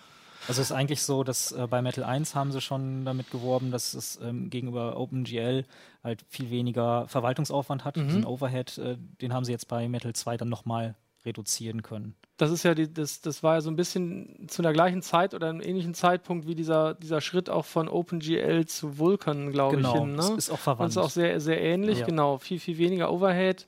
[0.47, 3.71] Also es ist eigentlich so, dass äh, bei Metal 1 haben sie schon damit geworben,
[3.71, 5.65] dass es ähm, gegenüber OpenGL
[6.03, 7.97] halt viel weniger Verwaltungsaufwand hat.
[7.97, 8.07] Mhm.
[8.07, 12.15] Diesen Overhead, äh, den haben sie jetzt bei Metal 2 dann nochmal reduzieren können.
[12.37, 15.33] Das ist ja die, das, das war ja so ein bisschen zu einer gleichen Zeit
[15.33, 19.87] oder einem ähnlichen Zeitpunkt wie dieser, dieser Schritt auch von OpenGL zu Vulkan, glaube ich,
[19.87, 20.11] hin.
[20.11, 20.17] Ne?
[20.17, 20.89] das ist auch Und verwandt.
[20.91, 22.05] ist auch sehr, sehr ähnlich, Ja.
[22.05, 22.37] genau.
[22.37, 23.65] Viel, viel weniger Overhead.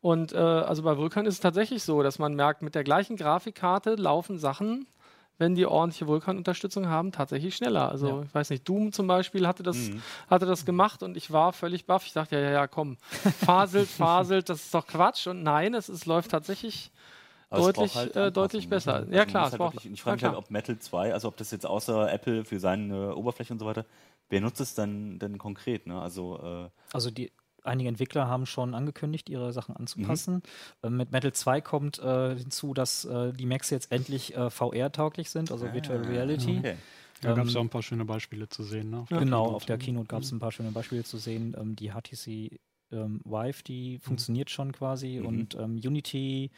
[0.00, 3.16] Und äh, also bei Vulkan ist es tatsächlich so, dass man merkt, mit der gleichen
[3.16, 4.86] Grafikkarte laufen Sachen,
[5.38, 7.90] wenn die ordentliche Vulkan-Unterstützung haben, tatsächlich schneller.
[7.90, 8.22] Also Ja.
[8.22, 10.02] ich weiß nicht, Doom zum Beispiel hatte das, Mhm.
[10.28, 12.06] hatte das gemacht und ich war völlig baff.
[12.06, 12.96] Ich dachte, ja, ja, ja, komm,
[13.44, 15.26] faselt, faselt, das ist doch Quatsch.
[15.26, 16.92] Und nein, es, es läuft tatsächlich
[17.50, 19.00] deutlich, halt äh, deutlich besser.
[19.04, 19.16] ne?
[19.16, 21.28] Ja, Also man klar, Halt wirklich, ich ja, frage mich halt, ob Metal 2, also
[21.28, 23.84] ob das jetzt außer Apple für seine Oberfläche und so weiter,
[24.28, 25.86] wer nutzt es dann denn konkret?
[25.86, 26.00] Ne?
[26.00, 27.32] Also äh, Also die
[27.64, 30.42] einige Entwickler haben schon angekündigt, ihre Sachen anzupassen.
[30.82, 30.88] Mhm.
[30.88, 35.30] Äh, mit Metal 2 kommt äh, hinzu, dass äh, die Macs jetzt endlich äh, VR-tauglich
[35.30, 36.58] sind, also Virtual Reality.
[36.58, 36.76] okay.
[37.20, 38.90] Da gab es Ähm, ja auch ein paar schöne Beispiele zu sehen.
[38.90, 39.06] Ne?
[39.08, 39.18] Ja.
[39.18, 39.56] Genau, Keynote.
[39.56, 41.56] auf der Keynote gab es ein paar schöne Beispiele zu sehen.
[41.58, 42.58] Ähm, die HTC
[42.92, 45.26] ähm, Vive, die funktioniert schon quasi Mhm.
[45.26, 46.50] und ähm, Unity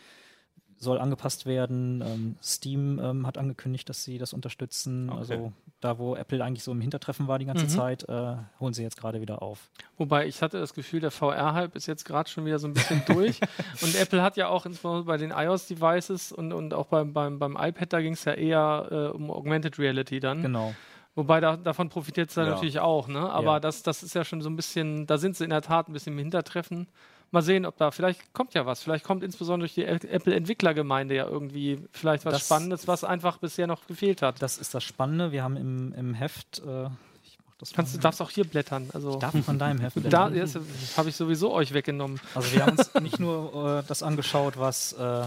[0.78, 2.02] soll angepasst werden.
[2.06, 5.08] Ähm, Steam ähm, hat angekündigt, dass sie das unterstützen.
[5.08, 5.18] Okay.
[5.18, 7.68] Also da, wo Apple eigentlich so im Hintertreffen war die ganze Mhm.
[7.70, 9.70] Zeit, äh, holen sie jetzt gerade wieder auf.
[9.96, 13.02] Wobei ich hatte das Gefühl, der VR-Hype ist jetzt gerade schon wieder so ein bisschen
[13.06, 13.40] durch.
[13.80, 17.56] und Apple hat ja auch insbesondere bei den iOS-Devices und, und auch beim, beim, beim
[17.58, 20.42] iPad, da ging es ja eher äh, um Augmented Reality dann.
[20.42, 20.74] Genau.
[21.14, 22.52] Wobei da, davon profitiert es dann Ja.
[22.52, 23.30] natürlich auch, ne?
[23.30, 23.60] Aber Ja.
[23.60, 25.94] das, das ist ja schon so ein bisschen, da sind sie in der Tat ein
[25.94, 26.86] bisschen im Hintertreffen.
[27.32, 28.82] Mal sehen, ob da, vielleicht kommt ja was.
[28.82, 33.66] Vielleicht kommt insbesondere durch die Apple-Entwicklergemeinde ja irgendwie vielleicht was Das Spannendes, was einfach bisher
[33.66, 34.40] noch gefehlt hat.
[34.40, 35.32] Das ist das Spannende.
[35.32, 36.84] Wir haben im, im Heft, äh,
[37.24, 38.88] ich mach das Kannst, du darfst auch hier blättern.
[38.94, 39.96] Also, darf von deinem Heft.
[40.08, 40.66] da blättern.
[40.96, 42.20] habe ich sowieso euch weggenommen.
[42.34, 45.24] Also wir haben uns nicht nur äh, das angeschaut, was, äh,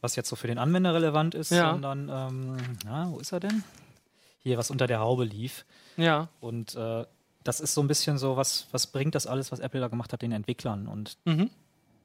[0.00, 1.72] was jetzt so für den Anwender relevant ist, Ja.
[1.72, 3.64] sondern, ähm, na, wo ist er denn?
[4.42, 5.66] Hier, was unter der Haube lief.
[5.96, 6.28] Ja.
[6.40, 7.04] Und äh,
[7.44, 10.12] das ist so ein bisschen so, was, was bringt das alles, was Apple da gemacht
[10.12, 10.86] hat, den Entwicklern?
[10.86, 11.50] Und Mhm.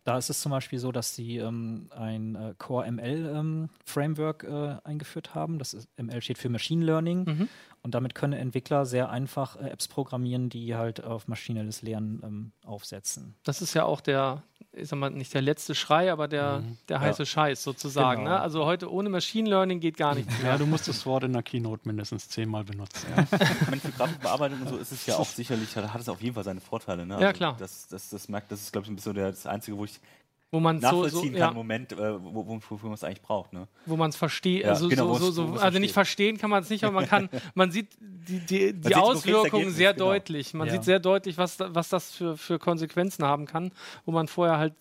[0.05, 4.43] da ist es zum Beispiel so, dass sie ähm, ein äh, Core ML ähm, Framework
[4.43, 5.57] äh, eingeführt haben.
[5.59, 7.23] Das ist, ML steht für Machine Learning.
[7.25, 7.49] Mhm.
[7.81, 12.51] Und damit können Entwickler sehr einfach äh, Apps programmieren, die halt auf maschinelles Lernen ähm,
[12.63, 13.35] aufsetzen.
[13.43, 14.43] Das ist ja auch der,
[14.75, 18.23] ich sag mal, nicht der letzte Schrei, aber der, der heiße Scheiß sozusagen.
[18.23, 18.35] Genau.
[18.35, 18.41] Ne?
[18.41, 20.51] Also heute ohne Machine Learning geht gar nichts mehr.
[20.51, 23.07] Ja, du musst das Wort in der Keynote mindestens zehnmal benutzen.
[23.15, 23.25] Ja.
[23.61, 26.35] Ich meine, für Grafikbearbeitung und so ist es ja auch sicherlich, hat es auf jeden
[26.35, 27.05] Fall seine Vorteile.
[27.05, 27.19] Ne?
[27.19, 27.55] Ja, klar.
[27.57, 29.99] Das, das, das merkt, das ist, glaube ich, ein bisschen der, das Einzige, wo ich
[30.55, 33.21] Wo man so, so nachvollziehen kann ja, Moment, äh, wo, wo, wofür man es eigentlich
[33.21, 33.51] braucht.
[33.51, 33.67] Ne?
[33.85, 36.63] wo man es versteht, Ja, also, genau, so, so, so, also nicht verstehen kann man
[36.63, 40.05] es nicht, aber man kann, man sieht die, die, die sieht Auswirkungen sehr genau.
[40.05, 40.53] deutlich.
[40.53, 40.73] Man Ja.
[40.75, 43.73] sieht sehr deutlich, was, was das für, für Konsequenzen haben kann,
[44.05, 44.73] wo man vorher halt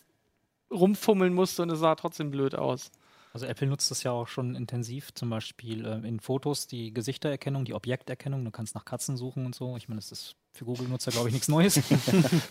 [0.70, 2.92] rumfummeln musste und es sah trotzdem blöd aus.
[3.32, 7.64] Also Apple nutzt das ja auch schon intensiv, zum Beispiel äh, in Fotos die Gesichtererkennung,
[7.64, 8.44] die Objekterkennung.
[8.44, 9.76] Du kannst nach Katzen suchen und so.
[9.76, 11.80] Ich meine, das ist für Google-Nutzer, glaube ich, nichts Neues.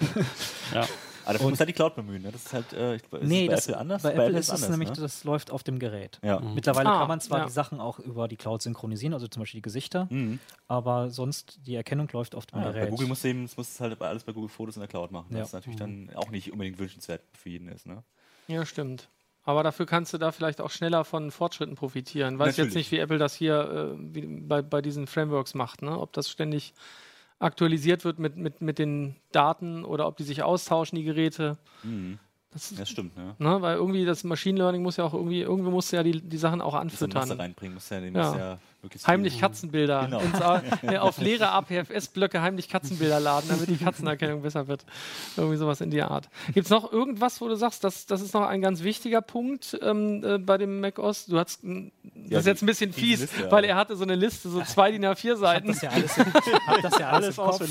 [0.74, 0.86] Ja.
[1.24, 2.22] Aber dafür muss halt die Cloud bemühen.
[2.22, 2.32] Ne?
[2.32, 4.04] Das ist halt äh, ich, ist nee, es bei das, Apple anders.
[4.04, 4.96] Bei Apple, ist es anders, nämlich, ne?
[4.96, 6.20] das läuft auf dem Gerät.
[6.24, 6.40] Ja.
[6.40, 7.46] Mittlerweile Ah, kann man zwar ja.
[7.46, 10.40] die Sachen auch über die Cloud synchronisieren, also zum Beispiel die Gesichter, Mhm.
[10.68, 12.84] aber sonst die Erkennung läuft auf dem Ah, Gerät.
[12.86, 15.12] bei Google musst du eben, musst halt bei- alles bei Google Fotos in der Cloud
[15.12, 15.28] machen.
[15.32, 15.40] Ja.
[15.40, 17.86] Das ist natürlich dann auch nicht unbedingt wünschenswert für jeden ist.
[17.86, 18.04] Ne?
[18.48, 19.10] Ja, stimmt.
[19.46, 22.40] Aber dafür kannst du da vielleicht auch schneller von Fortschritten profitieren.
[22.40, 22.76] Weiß jetzt Natürlich.
[22.76, 26.00] nicht, wie Apple das hier äh, wie bei, bei diesen Frameworks macht, ne?
[26.00, 26.74] Ob das ständig
[27.40, 31.58] aktualisiert wird mit, mit, mit den Daten oder ob die sich austauschen, die Geräte.
[31.84, 32.20] Mhm.
[32.52, 33.18] Das, Das stimmt.
[33.18, 33.36] Ne?
[33.40, 33.62] ne?
[33.62, 36.38] Weil irgendwie das Machine Learning muss ja auch irgendwie, irgendwo musst du ja die, die
[36.38, 37.32] Sachen auch Musst du anfüttern.
[37.40, 38.38] reinbringen, musst ja, den Ja.
[38.38, 38.60] ja
[39.08, 40.06] Heimlich Katzenbilder.
[40.06, 40.20] Genau.
[40.20, 40.40] Ins,
[40.84, 44.86] äh, auf leere APFS-Blöcke heimlich Katzenbilder laden, damit die Katzenerkennung besser wird.
[45.38, 46.30] Irgendwie sowas in die Art.
[46.54, 49.78] Gibt es noch irgendwas, wo du sagst, das, das ist noch ein ganz wichtiger Punkt
[49.82, 51.26] ähm, äh, bei dem Mac OS?
[51.28, 51.72] Du hast, das
[52.30, 54.92] Ja, ist jetzt ein bisschen fies, Liste, weil er hatte so eine Liste, so zwei
[54.92, 55.68] DIN A4 Ich habe Seiten.
[55.68, 56.16] das ja alles,
[56.82, 57.62] das ja alles, im Kopf.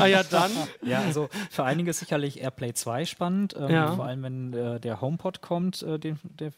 [0.00, 0.50] Ah ja, dann.
[0.82, 3.92] Ja, also für einige ist sicherlich AirPlay 2 spannend, ähm, Ja.
[3.94, 6.52] vor allem wenn äh, der HomePod kommt, äh, den, der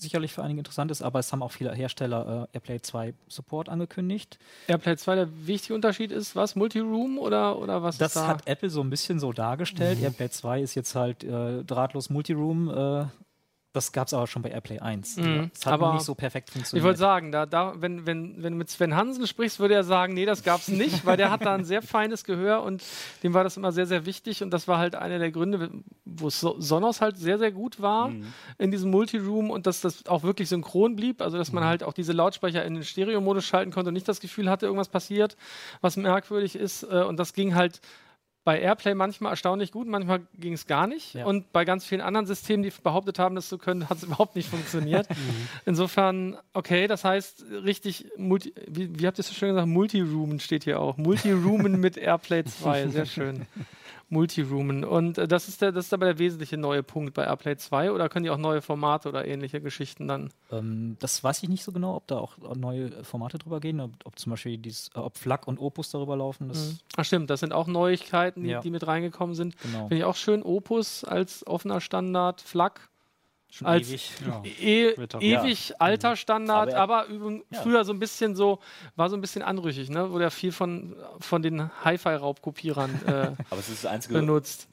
[0.00, 3.68] sicherlich für einige interessant ist, aber es haben auch viele Hersteller äh, AirPlay 2 Support
[3.68, 4.38] angekündigt.
[4.68, 6.56] AirPlay 2, der wichtige Unterschied ist was?
[6.56, 8.26] Multiroom oder, oder was Das da?
[8.26, 10.00] hat Apple so ein bisschen so dargestellt.
[10.02, 12.68] AirPlay 2 ist jetzt halt äh, drahtlos Multiroom.
[13.72, 15.16] Das gab es aber schon bei AirPlay 1.
[15.18, 16.84] Mhm, Das hat aber nicht so perfekt Ich funktioniert.
[16.84, 20.12] wollte sagen, da, da, wenn, wenn, wenn du mit Sven Hansen sprichst, würde er sagen,
[20.12, 22.82] nee, das gab es nicht, weil der hat da ein sehr feines Gehör und
[23.22, 25.70] dem war das immer sehr, sehr wichtig und das war halt einer der Gründe,
[26.04, 28.26] wo so Sonos halt sehr, sehr gut war Mhm.
[28.58, 31.92] in diesem Multiroom und dass das auch wirklich synchron blieb, also dass man halt auch
[31.92, 35.36] diese Lautsprecher in den Stereo-Modus schalten konnte und nicht das Gefühl hatte, irgendwas passiert,
[35.80, 37.80] was merkwürdig ist äh, und das ging halt
[38.44, 41.14] bei Airplay manchmal erstaunlich gut, manchmal ging es gar nicht.
[41.14, 41.26] Ja.
[41.26, 44.36] Und bei ganz vielen anderen Systemen, die behauptet haben, das zu können, hat es überhaupt
[44.36, 45.06] nicht funktioniert.
[45.66, 49.68] Insofern, okay, das heißt richtig, multi, wie, wie habt ihr es so schön gesagt?
[49.68, 50.96] Multiroomen steht hier auch.
[50.96, 53.46] Multiroomen mit Airplay 2, sehr schön.
[54.10, 54.84] Multiroomen.
[54.84, 57.92] Und äh, das, ist der, das ist aber der wesentliche neue Punkt bei Airplay 2
[57.92, 60.30] oder können die auch neue Formate oder ähnliche Geschichten dann?
[60.52, 63.92] Ähm, das weiß ich nicht so genau, ob da auch neue Formate drüber gehen, ob,
[64.04, 66.48] ob zum Beispiel dieses, äh, ob FLAC und Opus darüber laufen.
[66.48, 68.60] Das, Ach stimmt, das sind auch Neuigkeiten, die, Ja.
[68.60, 69.56] die mit reingekommen sind.
[69.62, 69.82] Genau.
[69.88, 70.42] Finde ich auch schön.
[70.42, 72.88] Opus als offener Standard, FLAC
[73.52, 74.12] Schon als- ewig.
[74.26, 74.42] Ja.
[74.44, 77.62] E auch- ewig alter Standard, Aber aber, er- Ja.
[77.62, 78.60] früher so ein bisschen so,
[78.96, 80.10] war so ein bisschen anrüchig, ne?
[80.12, 83.10] Wurde ja viel von, von den Hi-Fi-Raubkopierern äh,
[83.50, 84.68] Aber es ist das einzige benutzt.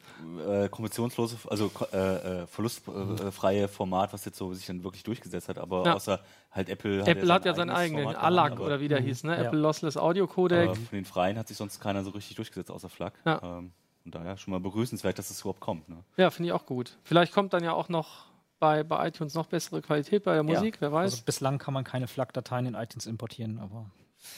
[0.47, 1.97] äh, kommissionslose, also äh,
[2.43, 5.57] äh, verlustfreie Format, was jetzt so sich dann wirklich durchgesetzt hat.
[5.57, 5.93] Aber Ja.
[5.95, 6.19] außer
[6.51, 9.35] halt Apple hat Apple hat ja seinen eigenes eigenen, ALAC oder wie der hieß, ne?
[9.37, 9.43] Ja.
[9.45, 10.75] Apple Lossless Audio Codec.
[10.75, 13.13] von den Freien hat sich sonst keiner so richtig durchgesetzt, außer FLAC.
[13.25, 13.41] Ja.
[13.43, 13.71] Ähm,
[14.05, 15.89] und daher schon mal begrüßenswert, dass es überhaupt kommt.
[15.89, 15.97] Ne?
[16.15, 16.97] Ja, finde ich auch gut.
[17.03, 18.26] Vielleicht kommt dann ja auch noch
[18.59, 20.43] bei, bei iTunes noch bessere Qualität bei der Ja.
[20.43, 21.11] Musik, wer weiß.
[21.13, 23.91] Also bislang kann man keine FLAC-Dateien in iTunes importieren, aber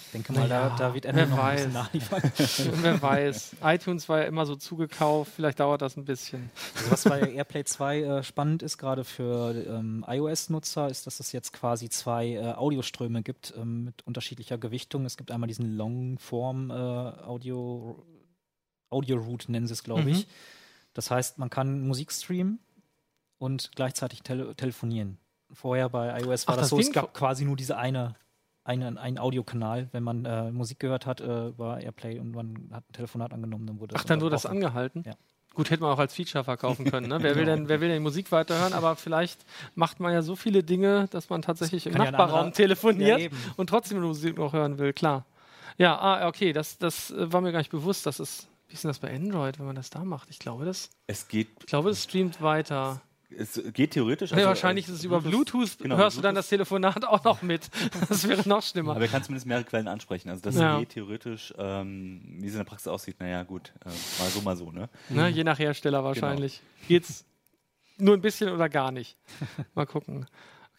[0.06, 1.56] Ich denke mal, Naja, da, da wird Apple noch ein weiß.
[1.66, 2.22] bisschen nachliefern.
[2.84, 3.56] Wer weiß.
[3.64, 6.52] iTunes war ja immer so zugekauft, vielleicht dauert das ein bisschen.
[6.76, 11.32] Also was bei AirPlay 2 äh, spannend ist, gerade für ähm, iOS-Nutzer, ist, dass es
[11.32, 15.06] jetzt quasi zwei äh, Audioströme gibt ähm, mit unterschiedlicher Gewichtung.
[15.06, 18.04] Es gibt einmal diesen Longform äh, Audio,
[18.92, 20.08] Route, nennen sie es, glaube Mhm.
[20.10, 20.28] ich.
[20.94, 22.60] Das heißt, man kann Musik streamen
[23.40, 25.18] und gleichzeitig tele telefonieren.
[25.52, 28.16] Vorher bei iOS war Ach, das, das so, es gab quasi nur diese eine,
[28.64, 29.88] eine, einen Audiokanal.
[29.92, 33.66] Wenn man äh, Musik gehört hat äh, über Airplay und man hat ein Telefonat angenommen,
[33.66, 35.04] dann wurde Ach, dann wurde das angehalten?
[35.08, 35.14] Ja.
[35.56, 37.08] Gut, hätte man auch als Feature verkaufen können.
[37.10, 37.18] Ne?
[37.24, 38.72] Wer, will denn, wer will denn Musik weiterhören?
[38.74, 42.40] Aber vielleicht macht man ja so viele Dinge, dass man tatsächlich im ja ein Nachbarraum
[42.40, 45.26] anderer- telefoniert Ja, und trotzdem Musik noch hören will, klar.
[45.78, 48.48] Ja, ah, okay, das, das äh, war mir gar nicht bewusst, dass es.
[48.68, 50.30] Wie ist denn das bei Android, wenn man das da macht?
[50.30, 53.02] Ich glaube, das, Es geht, ich glaube, das streamt weiter.
[53.38, 54.32] Es geht theoretisch.
[54.32, 56.38] ja, also, wahrscheinlich äh, ist es über Bluetooth, genau, hörst du dann Bluetooth.
[56.38, 57.70] das Telefonat auch noch mit.
[58.10, 58.92] Das wäre noch schlimmer.
[58.92, 60.30] Aber er kann zumindest mehrere Quellen ansprechen.
[60.30, 60.80] Also das Ja.
[60.80, 63.90] geht theoretisch, ähm, wie es in der Praxis aussieht, naja gut, äh,
[64.22, 64.90] mal so, mal so, ne?
[65.10, 66.62] Ne, je nach Hersteller wahrscheinlich.
[66.88, 67.26] Geht's
[67.98, 69.18] nur ein bisschen oder gar nicht.
[69.76, 70.26] Mal gucken.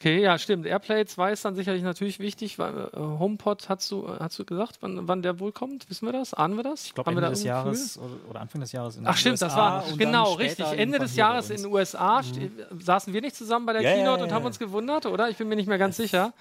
[0.00, 0.64] Okay, ja, stimmt.
[0.64, 4.78] Airplay 2 ist dann sicherlich natürlich wichtig, weil äh, HomePod hast du, hast du gesagt,
[4.80, 5.90] wann, wann der wohl kommt?
[5.90, 6.32] Wissen wir das?
[6.32, 6.86] Ahnen wir das?
[6.86, 9.42] Ich glaube, Ende da des Jahres oder, oder Anfang des Jahres in Ach den stimmt,
[9.42, 10.64] das USA war und genau richtig.
[10.72, 14.20] Ende des Jahres in den USA ste- saßen wir nicht zusammen bei der ja, Keynote
[14.20, 15.28] ja, und haben uns gewundert, oder?
[15.28, 16.32] Ich bin mir nicht mehr ganz sicher.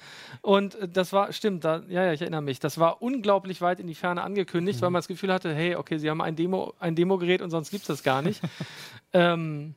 [0.41, 2.61] Und äh, das war, stimmt, da, ja, ja, ich erinnere mich.
[2.61, 5.97] Das war unglaublich weit in die Ferne angekündigt, weil man das Gefühl hatte, hey, okay,
[5.97, 8.39] sie haben ein Demo, ein Demo-Gerät und sonst gibt es das gar nicht.
[9.11, 9.75] ähm,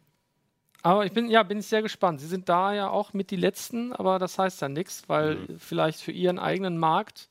[0.82, 2.20] aber ich bin, ja, bin ich sehr gespannt.
[2.20, 6.00] Sie sind da ja auch mit die Letzten, aber das heißt ja nichts, weil vielleicht
[6.00, 7.28] für ihren eigenen Markt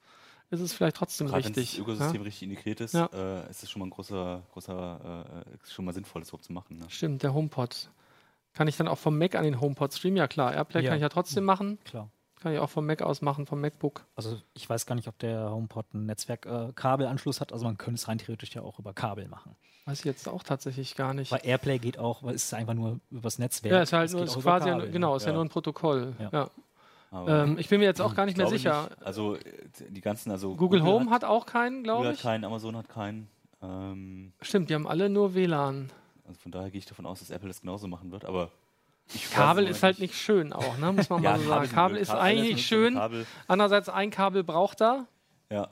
[0.50, 1.80] ist es vielleicht trotzdem Gerade wenn das richtig.
[1.80, 3.10] Ökosystem richtig integriert ist, Ja.
[3.14, 6.46] äh, ist es schon mal ein großer, großer, äh, ist schon mal sinnvoll, das überhaupt
[6.46, 6.78] zu machen.
[6.78, 6.86] Ne?
[6.90, 7.90] Stimmt, der HomePod.
[8.54, 10.18] Kann ich dann auch vom Mac an den HomePod streamen?
[10.18, 10.90] Ja klar, Airplay Ja.
[10.90, 11.80] kann ich ja trotzdem machen.
[11.86, 12.10] Klar.
[12.42, 14.06] Kann ich auch vom Mac aus machen, vom MacBook.
[14.16, 17.54] Also ich weiß gar nicht, ob der HomePod einen Netzwerk-Kabelanschluss hat.
[17.54, 19.56] Also man könnte es rein theoretisch ja auch über Kabel machen.
[19.86, 21.32] Weiß ich jetzt auch tatsächlich gar nicht.
[21.32, 23.72] Weil Airplay geht auch, weil es ist einfach nur übers Netzwerk.
[23.74, 25.30] Ja, ist halt Es nur ist quasi, Kabel, ein, genau, ist ja.
[25.30, 25.34] Ja.
[25.36, 26.16] nur ein Protokoll.
[26.20, 26.30] Ja.
[27.12, 27.44] Ja.
[27.44, 28.84] Ähm, ich bin mir jetzt auch gar nicht mehr sicher.
[28.90, 29.04] nicht.
[29.04, 29.42] Also äh,
[29.90, 32.22] die ganzen, also Google, Home hat, auch keinen, Google glaube hat ich.
[32.22, 33.28] keinen, Amazon hat keinen.
[33.62, 35.92] Ähm, Stimmt, die haben alle nur WLAN.
[36.26, 38.26] also von daher gehe ich davon aus, dass Apple das genauso machen wird.
[38.26, 38.50] Aber
[39.14, 40.92] ich Kabel ist halt nicht schön auch, ne?
[40.92, 41.70] muss man Ja, mal so sagen.
[41.72, 42.94] Kabel ist Kabel- eigentlich mit schön.
[42.96, 45.06] Kabel, Andererseits ein Kabel braucht er.
[45.50, 45.70] ja.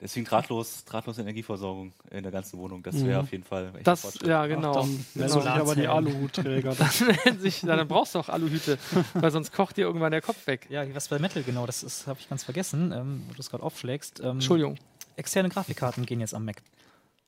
[0.00, 2.82] Deswegen drahtlos, drahtlose Energieversorgung in der ganzen Wohnung.
[2.82, 4.74] Das wäre auf jeden Fall echt Das, ja Ach, genau.
[4.74, 6.74] dann nennen sich aber die Aluhutträger.
[7.38, 8.76] Sich, na, dann brauchst du auch Aluhüte,
[9.14, 10.66] weil sonst kocht dir irgendwann der Kopf weg.
[10.68, 13.48] Ja, was bei Metal genau, das ist habe ich ganz vergessen, ähm, wo du es
[13.48, 14.20] gerade aufschlägst.
[14.20, 14.76] Ähm, Entschuldigung.
[15.16, 16.56] Externe Grafikkarten gehen jetzt am Mac.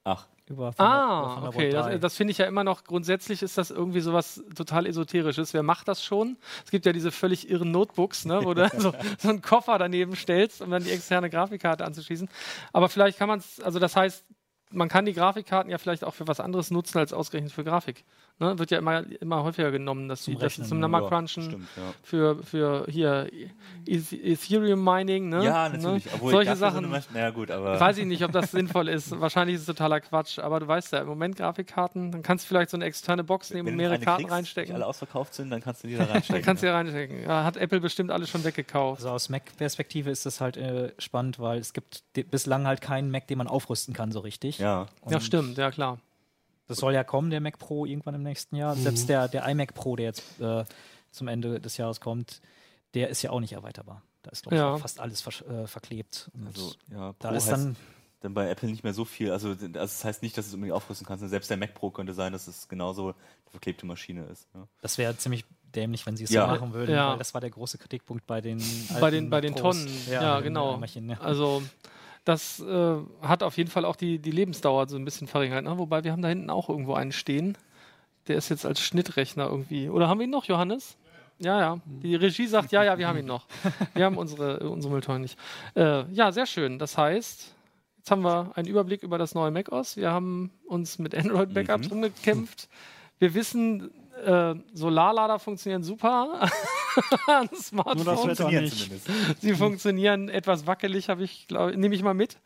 [0.09, 1.71] Ach, Über Thunder- über Ah, Thunderbolt okay.
[1.71, 1.91] 3.
[1.95, 5.53] Das, das finde ich ja immer noch, grundsätzlich ist das irgendwie sowas total Esoterisches.
[5.53, 6.37] Wer macht das schon?
[6.65, 10.15] Es gibt ja diese völlig irren Notebooks, ne, wo du so, so einen Koffer daneben
[10.15, 12.29] stellst, um dann die externe Grafikkarte anzuschließen.
[12.73, 14.25] Aber vielleicht kann man es, also das heißt,
[14.71, 18.05] man kann die Grafikkarten ja vielleicht auch für was anderes nutzen als ausgerechnet für Grafik.
[18.39, 18.59] Ne?
[18.59, 20.75] Wird ja immer, immer häufiger genommen, dass Zum die das zum ja.
[20.83, 21.83] Nummercrunchen stimmt, ja.
[22.03, 23.31] für, für hier
[23.87, 25.43] Eth- Ethereum Mining, ne?
[25.43, 25.79] Ja, Ne?
[25.79, 26.13] natürlich.
[26.13, 26.85] Obwohl Solche so Sachen.
[26.91, 27.81] Masch- naja, gut, aber.
[27.81, 29.11] Weiß ich nicht, ob das sinnvoll ist.
[29.21, 30.39] Wahrscheinlich ist es totaler Quatsch.
[30.39, 33.51] Aber du weißt ja, im Moment Grafikkarten, dann kannst du vielleicht so eine externe Box
[33.51, 34.75] nehmen und wenn mehrere Karten kriegst, die reinstecken.
[34.75, 36.35] alle ausverkauft sind, dann kannst du die da reinstecken.
[36.35, 36.73] Dann kannst du ja.
[36.73, 37.23] ja reinstecken.
[37.23, 39.01] Ja, hat Apple bestimmt alles schon weggekauft.
[39.01, 43.27] Also aus Mac-Perspektive ist das halt äh, spannend, weil es gibt bislang halt keinen Mac,
[43.29, 44.59] den man aufrüsten kann so richtig.
[44.59, 44.87] ja.
[45.01, 45.99] Und Ja, stimmt, ja klar.
[46.69, 48.75] Das soll ja kommen, der Mac Pro, irgendwann im nächsten Jahr.
[48.75, 50.65] Selbst der, der iMac Pro, der jetzt äh,
[51.13, 52.41] zum Ende des Jahres kommt,
[52.95, 54.03] der ist ja auch nicht erweiterbar.
[54.23, 54.77] Da ist, glaube ich, Ja.
[54.79, 56.31] fast alles versch- äh, verklebt.
[56.35, 57.77] Und Also, ja, da ist dann,
[58.21, 59.31] dann bei Apple nicht mehr so viel.
[59.31, 61.29] Also, also das heißt nicht, dass du es unbedingt aufrüsten kannst.
[61.29, 63.15] Selbst der Mac Pro könnte sein, dass es genauso eine
[63.51, 64.49] verklebte Maschine ist.
[64.55, 64.67] Ja.
[64.83, 65.45] das wäre ziemlich
[65.75, 66.47] dämlich, wenn sie es Ja.
[66.47, 67.11] so machen würden, Ja.
[67.13, 68.61] weil das war der große Kritikpunkt bei den
[68.99, 69.77] Bei den, bei den Pros.
[69.77, 69.91] Tonnen.
[70.11, 70.81] Ja, genau.
[70.81, 71.21] Ja.
[71.21, 71.63] Also,
[72.27, 75.65] das äh, hat auf jeden Fall auch die, die Lebensdauer so ein bisschen verringert.
[75.65, 75.79] Ne?
[75.79, 77.57] Wobei wir haben da hinten auch irgendwo einen stehen.
[78.27, 79.89] Der ist jetzt als Schnittrechner irgendwie.
[79.89, 80.99] Oder haben wir ihn noch, Johannes?
[81.39, 81.79] Ja, ja.
[81.87, 83.47] Die Regie sagt, ja, ja, wir haben ihn noch.
[83.95, 85.39] Wir haben unsere, unsere Mülltonnen nicht.
[85.77, 86.79] Äh, ja, sehr schön.
[86.81, 87.55] Das heißt,
[87.99, 89.97] jetzt haben wir einen Überblick über das neue macOS.
[89.97, 91.93] Wir haben uns mit Android-Backups Mhm.
[91.93, 92.69] rumgekämpft.
[93.21, 93.91] Wir wissen,
[94.25, 96.41] äh, Solarlader funktionieren super
[97.27, 98.21] an Nur das Smartphones.
[98.21, 98.79] Funktioniert nicht.
[98.79, 99.43] zumindest.
[99.43, 102.39] Sie funktionieren etwas wackelig, habe ich, glaub, nehme ich mal mit.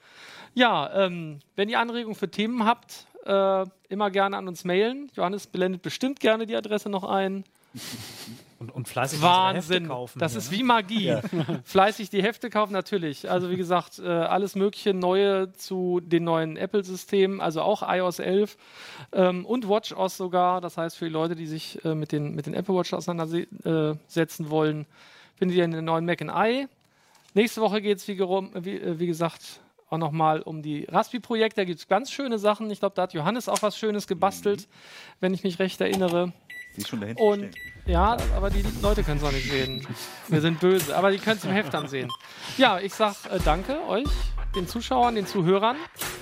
[0.54, 5.10] Ja, ähm, wenn ihr Anregungen für Themen habt, äh, immer gerne an uns mailen.
[5.14, 7.44] Johannes blendet bestimmt gerne die Adresse noch ein.
[8.58, 9.88] Und, und fleißig Wahnsinn.
[9.88, 10.18] kaufen.
[10.18, 10.58] das hier, ist ne?
[10.58, 11.16] wie Magie.
[11.64, 13.30] Fleißig die Hefte kaufen, natürlich.
[13.30, 18.58] Also wie gesagt, äh, alles mögliche Neue zu den neuen Apple-Systemen, also auch iOS 11
[19.12, 20.60] ähm, und WatchOS sogar.
[20.60, 24.50] Das heißt, für die Leute, die sich äh, mit, den, mit den Apple Watch auseinandersetzen
[24.50, 24.84] wollen,
[25.36, 26.66] findet ihr in den neuen Mac and I.
[27.32, 31.62] Nächste Woche geht es, wie, wie, äh, wie gesagt, auch nochmal um die Raspi-Projekte.
[31.62, 32.70] Da gibt es ganz schöne Sachen.
[32.70, 34.68] Ich glaube, da hat Johannes auch was Schönes gebastelt,
[35.20, 36.32] wenn ich mich recht erinnere.
[36.80, 37.72] Die ist schon dahinter Und stehen.
[37.86, 39.86] ja, aber die Leute können es auch nicht sehen.
[40.28, 42.10] Wir sind böse, aber die können es im Heft dann sehen.
[42.56, 44.08] Ja, ich sag äh, danke euch,
[44.56, 45.76] den Zuschauern, den Zuhörern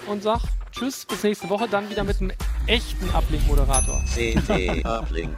[0.08, 0.40] und sag
[0.72, 2.32] Tschüss, bis nächste Woche, dann wieder mit einem
[2.66, 4.02] echten Uplink-Moderator.
[4.14, 5.36] CT Uplink.